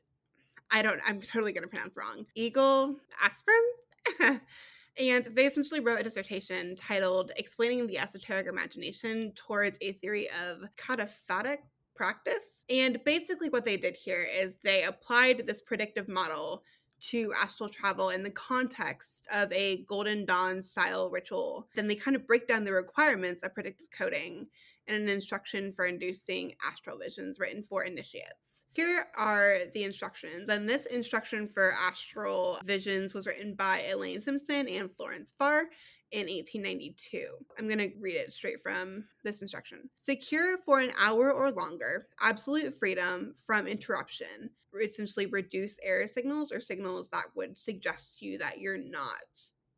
[0.71, 2.27] I don't I'm totally gonna pronounce wrong.
[2.35, 4.41] Egil Asprem.
[4.99, 10.63] and they essentially wrote a dissertation titled Explaining the Esoteric Imagination Towards a Theory of
[10.77, 11.59] Cataphatic
[11.95, 12.63] Practice.
[12.69, 16.63] And basically, what they did here is they applied this predictive model
[17.01, 21.69] to astral travel in the context of a Golden Dawn style ritual.
[21.75, 24.47] Then they kind of break down the requirements of predictive coding
[24.91, 28.65] and an instruction for inducing astral visions written for initiates.
[28.73, 34.69] Here are the instructions, and this instruction for astral visions was written by Elaine Simpson
[34.69, 35.65] and Florence Farr
[36.13, 37.27] in 1892.
[37.59, 39.89] I'm going to read it straight from this instruction.
[39.95, 44.51] Secure for an hour or longer, absolute freedom from interruption.
[44.81, 49.25] Essentially, reduce error signals or signals that would suggest to you that you're not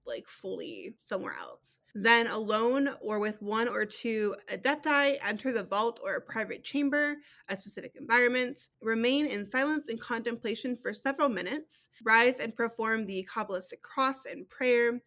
[0.07, 1.78] like fully somewhere else.
[1.94, 7.16] Then, alone or with one or two adepti, enter the vault or a private chamber,
[7.48, 13.28] a specific environment, remain in silence and contemplation for several minutes, rise and perform the
[13.32, 15.00] Kabbalistic cross and prayer,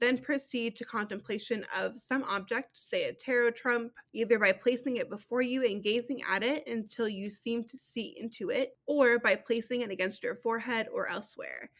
[0.00, 5.10] then proceed to contemplation of some object, say a tarot trump, either by placing it
[5.10, 9.36] before you and gazing at it until you seem to see into it, or by
[9.36, 11.70] placing it against your forehead or elsewhere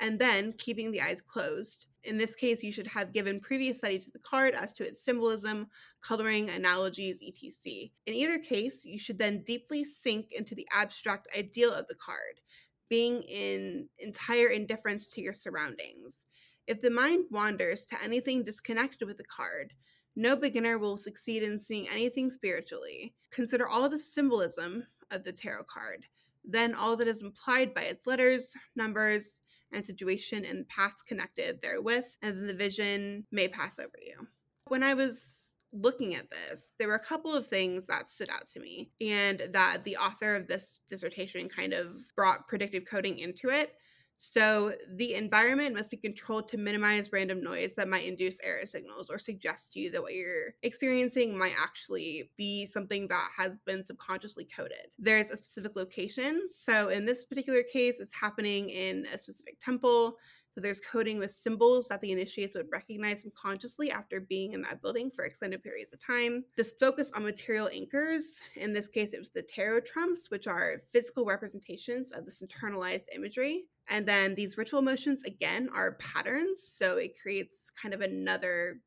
[0.00, 1.86] and then keeping the eyes closed.
[2.04, 5.04] In this case, you should have given previous study to the card as to its
[5.04, 5.66] symbolism,
[6.00, 7.90] coloring, analogies, etc.
[8.06, 12.40] In either case, you should then deeply sink into the abstract ideal of the card,
[12.88, 16.24] being in entire indifference to your surroundings.
[16.66, 19.72] If the mind wanders to anything disconnected with the card,
[20.16, 23.14] no beginner will succeed in seeing anything spiritually.
[23.30, 26.06] Consider all the symbolism of the tarot card,
[26.44, 29.34] then all that is implied by its letters, numbers,
[29.72, 34.26] and situation and paths connected therewith, and then the vision may pass over you.
[34.68, 38.48] When I was looking at this, there were a couple of things that stood out
[38.48, 43.48] to me, and that the author of this dissertation kind of brought predictive coding into
[43.48, 43.74] it.
[44.22, 49.08] So, the environment must be controlled to minimize random noise that might induce error signals
[49.08, 53.82] or suggest to you that what you're experiencing might actually be something that has been
[53.82, 54.88] subconsciously coded.
[54.98, 56.42] There's a specific location.
[56.52, 60.18] So, in this particular case, it's happening in a specific temple
[60.54, 64.82] so there's coding with symbols that the initiates would recognize subconsciously after being in that
[64.82, 66.44] building for extended periods of time.
[66.56, 70.82] This focus on material anchors, in this case, it was the tarot trumps, which are
[70.92, 73.66] physical representations of this internalized imagery.
[73.88, 76.62] And then these ritual motions, again, are patterns.
[76.62, 78.80] So it creates kind of another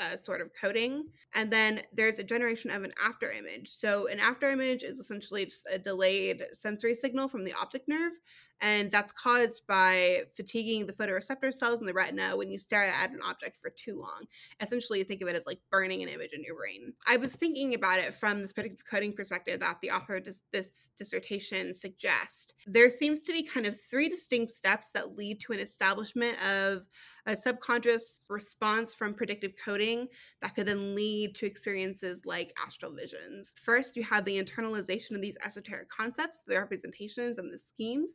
[0.00, 1.04] uh, sort of coding.
[1.34, 3.68] And then there's a generation of an after image.
[3.68, 8.12] So an after image is essentially just a delayed sensory signal from the optic nerve
[8.60, 13.10] and that's caused by fatiguing the photoreceptor cells in the retina when you stare at
[13.10, 14.24] an object for too long.
[14.60, 16.92] Essentially, you think of it as like burning an image in your brain.
[17.06, 20.90] I was thinking about it from this predictive coding perspective that the author of this
[20.96, 22.52] dissertation suggests.
[22.66, 26.82] There seems to be kind of three distinct steps that lead to an establishment of
[27.26, 30.08] a subconscious response from predictive coding
[30.40, 33.52] that could then lead to experiences like astral visions.
[33.54, 38.14] First, you have the internalization of these esoteric concepts, the representations, and the schemes.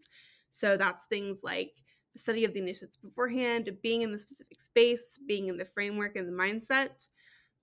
[0.57, 1.71] So that's things like
[2.13, 6.15] the study of the initiates beforehand, being in the specific space, being in the framework
[6.15, 7.07] and the mindset,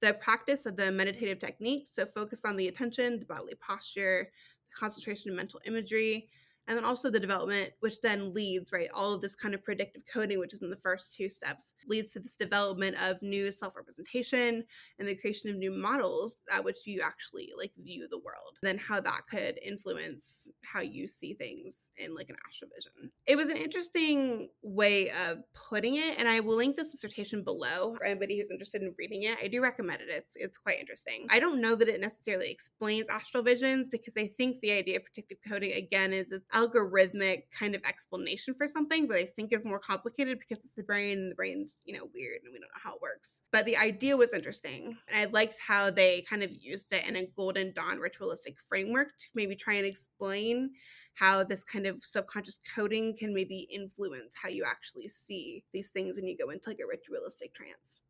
[0.01, 4.31] the practice of the meditative techniques, so focus on the attention, the bodily posture,
[4.71, 6.29] the concentration of mental imagery,
[6.69, 10.03] and then also the development which then leads right all of this kind of predictive
[10.13, 14.65] coding which is in the first two steps leads to this development of new self-representation
[14.99, 18.79] and the creation of new models at which you actually like view the world then
[18.79, 23.11] how that could influence how you see things in like an astral vision.
[23.27, 27.95] It was an interesting way of putting it and i will link this dissertation below
[27.95, 29.39] for anybody who's interested in reading it.
[29.43, 30.09] I do recommend it.
[30.09, 31.27] It's it's quite interesting.
[31.31, 35.05] I don't know that it necessarily explains astral visions because i think the idea of
[35.05, 39.79] predictive coding again is algorithmic kind of explanation for something that I think is more
[39.79, 42.83] complicated because it's the brain and the brain's, you know, weird and we don't know
[42.83, 43.41] how it works.
[43.53, 44.97] But the idea was interesting.
[45.09, 49.09] And I liked how they kind of used it in a Golden Dawn ritualistic framework
[49.09, 50.71] to maybe try and explain
[51.15, 56.17] how this kind of subconscious coding can maybe influence how you actually see these things
[56.17, 58.01] when you go into like a ritualistic trance.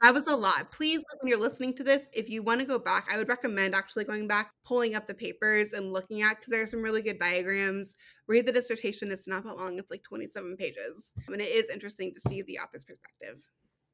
[0.00, 0.72] That was a lot.
[0.72, 3.74] Please, when you're listening to this, if you want to go back, I would recommend
[3.74, 7.02] actually going back, pulling up the papers and looking at because there are some really
[7.02, 7.94] good diagrams.
[8.26, 9.12] Read the dissertation.
[9.12, 9.78] It's not that long.
[9.78, 11.12] It's like 27 pages.
[11.26, 13.42] I mean, it is interesting to see the author's perspective.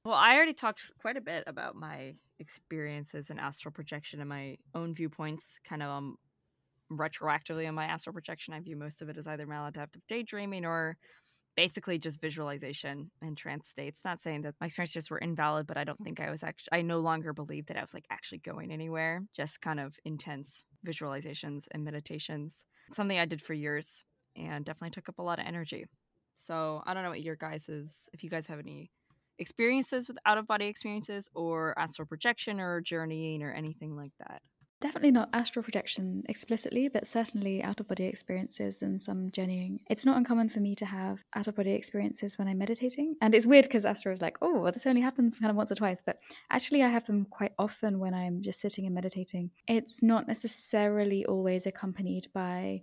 [0.05, 4.59] Well, I already talked quite a bit about my experiences in astral projection and my
[4.77, 6.17] own viewpoints, kind of um,
[6.93, 8.55] retroactively on my astral projection.
[8.55, 10.97] I view most of it as either maladaptive daydreaming or
[11.57, 14.05] basically just visualization and trance states.
[14.05, 16.05] Not saying that my experiences were invalid, but I don't mm-hmm.
[16.05, 19.23] think I was actually, I no longer believe that I was like actually going anywhere,
[19.35, 22.67] just kind of intense visualizations and meditations.
[22.93, 24.05] Something I did for years
[24.37, 25.87] and definitely took up a lot of energy.
[26.35, 28.91] So I don't know what your guys is, if you guys have any
[29.39, 34.43] experiences with out of body experiences or astral projection or journeying or anything like that.
[34.81, 39.81] Definitely not astral projection explicitly, but certainly out of body experiences and some journeying.
[39.89, 43.17] It's not uncommon for me to have out of body experiences when I'm meditating.
[43.23, 45.77] And it's weird because Astra is like, oh, this only happens kind of once or
[45.77, 46.03] twice.
[46.05, 46.19] But
[46.51, 49.51] actually, I have them quite often when I'm just sitting and meditating.
[49.67, 52.83] It's not necessarily always accompanied by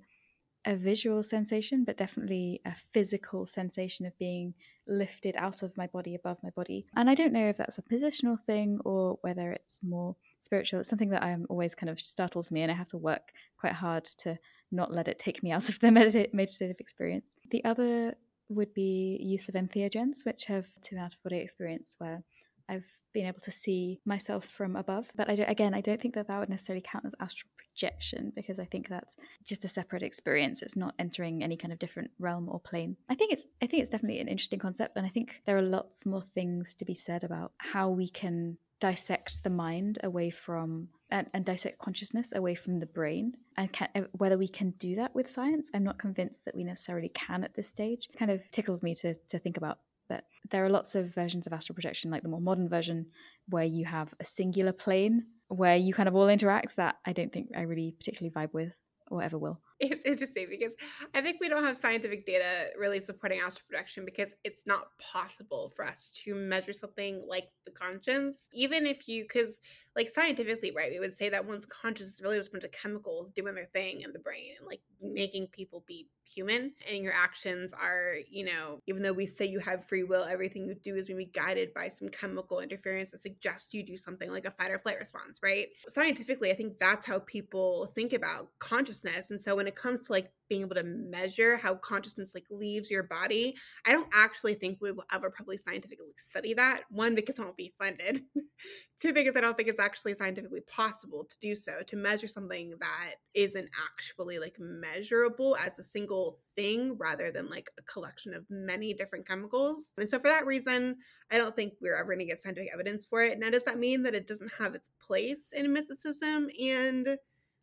[0.65, 4.53] a visual sensation, but definitely a physical sensation of being
[4.87, 6.85] lifted out of my body above my body.
[6.95, 10.79] And I don't know if that's a positional thing or whether it's more spiritual.
[10.79, 13.73] It's something that I'm always kind of startles me, and I have to work quite
[13.73, 14.37] hard to
[14.71, 17.33] not let it take me out of the medita- meditative experience.
[17.51, 18.15] The other
[18.49, 22.23] would be use of entheogens, which have two out of body experience where
[22.69, 25.11] I've been able to see myself from above.
[25.15, 28.31] But I do, again, I don't think that that would necessarily count as astral projection
[28.35, 30.61] because I think that's just a separate experience.
[30.61, 32.97] It's not entering any kind of different realm or plane.
[33.09, 35.61] I think it's I think it's definitely an interesting concept, and I think there are
[35.61, 40.89] lots more things to be said about how we can dissect the mind away from
[41.09, 43.31] and, and dissect consciousness away from the brain.
[43.55, 46.65] And can, uh, whether we can do that with science i'm not convinced that we
[46.65, 48.09] necessarily can at this stage.
[48.19, 49.79] Kind of tickles me to, to think about
[50.09, 53.05] but there are lots of versions of astral projection like the more modern version
[53.47, 57.31] where you have a singular plane where you kind of all interact that i don't
[57.31, 58.73] think i really particularly vibe with
[59.09, 60.73] or ever will it's interesting because
[61.13, 65.73] I think we don't have scientific data really supporting astral projection because it's not possible
[65.75, 68.49] for us to measure something like the conscience.
[68.53, 69.59] Even if you, because
[69.95, 72.71] like scientifically, right, we would say that one's conscience is really just a bunch of
[72.71, 76.73] chemicals doing their thing in the brain and like making people be human.
[76.89, 80.65] And your actions are, you know, even though we say you have free will, everything
[80.65, 84.45] you do is maybe guided by some chemical interference that suggests you do something like
[84.45, 85.67] a fight or flight response, right?
[85.87, 89.31] Scientifically, I think that's how people think about consciousness.
[89.31, 92.89] And so when it comes to like being able to measure how consciousness like leaves
[92.89, 96.83] your body i don't actually think we will ever probably scientifically study that.
[96.89, 98.21] One because it won't be funded.
[99.01, 102.73] Two because i don't think it's actually scientifically possible to do so to measure something
[102.79, 108.45] that isn't actually like measurable as a single thing rather than like a collection of
[108.49, 109.91] many different chemicals.
[109.97, 110.97] And so for that reason
[111.31, 113.39] i don't think we're ever going to get scientific evidence for it.
[113.39, 117.17] Now does that mean that it doesn't have its place in mysticism and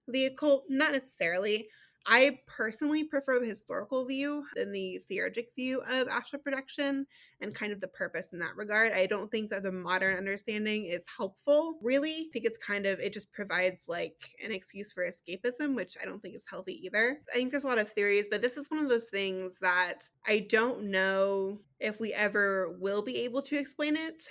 [0.08, 0.64] the occult?
[0.68, 1.68] Not necessarily
[2.06, 7.06] I personally prefer the historical view than the theurgic view of astral projection
[7.40, 8.92] and kind of the purpose in that regard.
[8.92, 12.12] I don't think that the modern understanding is helpful, really.
[12.12, 16.06] I think it's kind of, it just provides like an excuse for escapism, which I
[16.06, 17.20] don't think is healthy either.
[17.32, 20.08] I think there's a lot of theories, but this is one of those things that
[20.26, 24.22] I don't know if we ever will be able to explain it.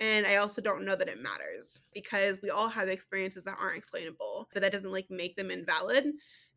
[0.00, 3.76] And I also don't know that it matters because we all have experiences that aren't
[3.76, 6.06] explainable, but that doesn't like make them invalid.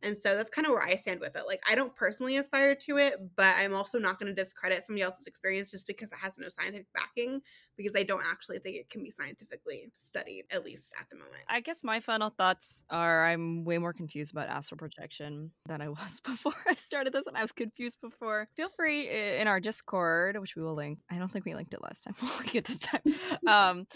[0.02, 1.44] And so that's kind of where I stand with it.
[1.46, 5.02] Like, I don't personally aspire to it, but I'm also not going to discredit somebody
[5.02, 7.40] else's experience just because it has no scientific backing,
[7.76, 11.42] because I don't actually think it can be scientifically studied, at least at the moment.
[11.48, 15.88] I guess my final thoughts are I'm way more confused about astral projection than I
[15.88, 18.48] was before I started this, and I was confused before.
[18.56, 20.98] Feel free in our Discord, which we will link.
[21.10, 22.14] I don't think we linked it last time.
[22.22, 23.02] We'll link it this time.
[23.46, 23.86] Um,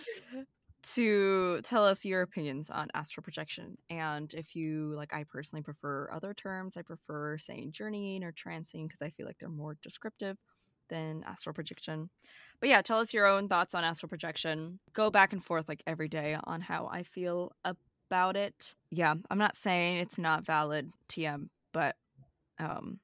[0.82, 6.08] to tell us your opinions on astral projection and if you like i personally prefer
[6.12, 10.36] other terms i prefer saying journeying or trancing because i feel like they're more descriptive
[10.90, 12.10] than astral projection.
[12.60, 14.78] But yeah tell us your own thoughts on astral projection.
[14.92, 18.74] Go back and forth like every day on how i feel about it.
[18.90, 21.96] Yeah i'm not saying it's not valid tm but
[22.58, 22.98] um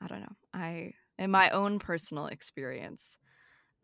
[0.00, 0.36] i don't know.
[0.54, 3.18] I in my own personal experience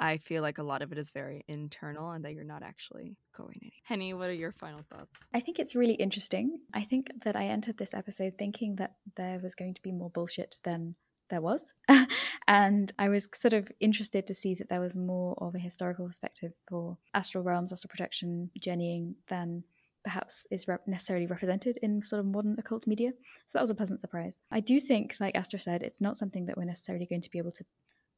[0.01, 3.19] I feel like a lot of it is very internal and that you're not actually
[3.37, 3.83] going any.
[3.85, 5.21] Hanny, what are your final thoughts?
[5.35, 6.59] I think it's really interesting.
[6.73, 10.09] I think that I entered this episode thinking that there was going to be more
[10.09, 10.95] bullshit than
[11.29, 11.75] there was.
[12.49, 16.07] and I was sort of interested to see that there was more of a historical
[16.07, 19.65] perspective for astral realms, astral projection, journeying than
[20.03, 23.13] perhaps is rep- necessarily represented in sort of modern occult media.
[23.47, 24.41] So that was a pleasant surprise.
[24.51, 27.39] I do think, like Astra said, it's not something that we're necessarily going to be
[27.39, 27.65] able to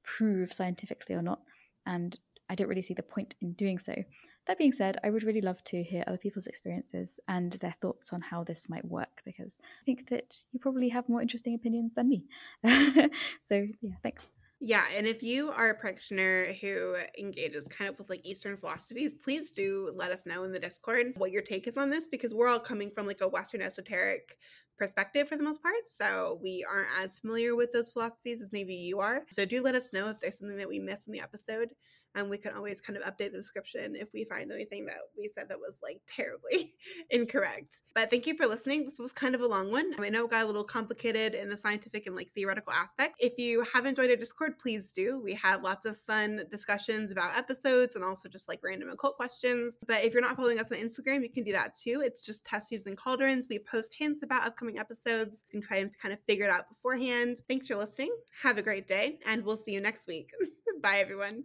[0.04, 1.40] prove scientifically or not
[1.86, 2.18] and
[2.48, 3.94] I don't really see the point in doing so.
[4.46, 8.12] That being said, I would really love to hear other people's experiences and their thoughts
[8.12, 11.94] on how this might work because I think that you probably have more interesting opinions
[11.94, 12.24] than me.
[13.44, 14.28] so, yeah, thanks.
[14.64, 19.12] Yeah, and if you are a practitioner who engages kind of with like Eastern philosophies,
[19.12, 22.32] please do let us know in the Discord what your take is on this because
[22.32, 24.38] we're all coming from like a Western esoteric
[24.78, 25.84] perspective for the most part.
[25.86, 29.24] So we aren't as familiar with those philosophies as maybe you are.
[29.32, 31.70] So do let us know if there's something that we missed in the episode
[32.14, 35.28] and we can always kind of update the description if we find anything that we
[35.28, 36.74] said that was like terribly
[37.10, 37.80] incorrect.
[37.94, 38.84] But thank you for listening.
[38.84, 39.92] This was kind of a long one.
[39.98, 43.16] I know it got a little complicated in the scientific and like theoretical aspect.
[43.18, 45.20] If you haven't joined our Discord, please do.
[45.22, 49.76] We have lots of fun discussions about episodes and also just like random occult questions.
[49.86, 52.02] But if you're not following us on Instagram, you can do that too.
[52.04, 53.46] It's just test tubes and cauldrons.
[53.48, 55.44] We post hints about upcoming episodes.
[55.48, 57.38] You can try and kind of figure it out beforehand.
[57.48, 58.14] Thanks for listening.
[58.42, 60.30] Have a great day, and we'll see you next week.
[60.82, 61.44] Bye, everyone.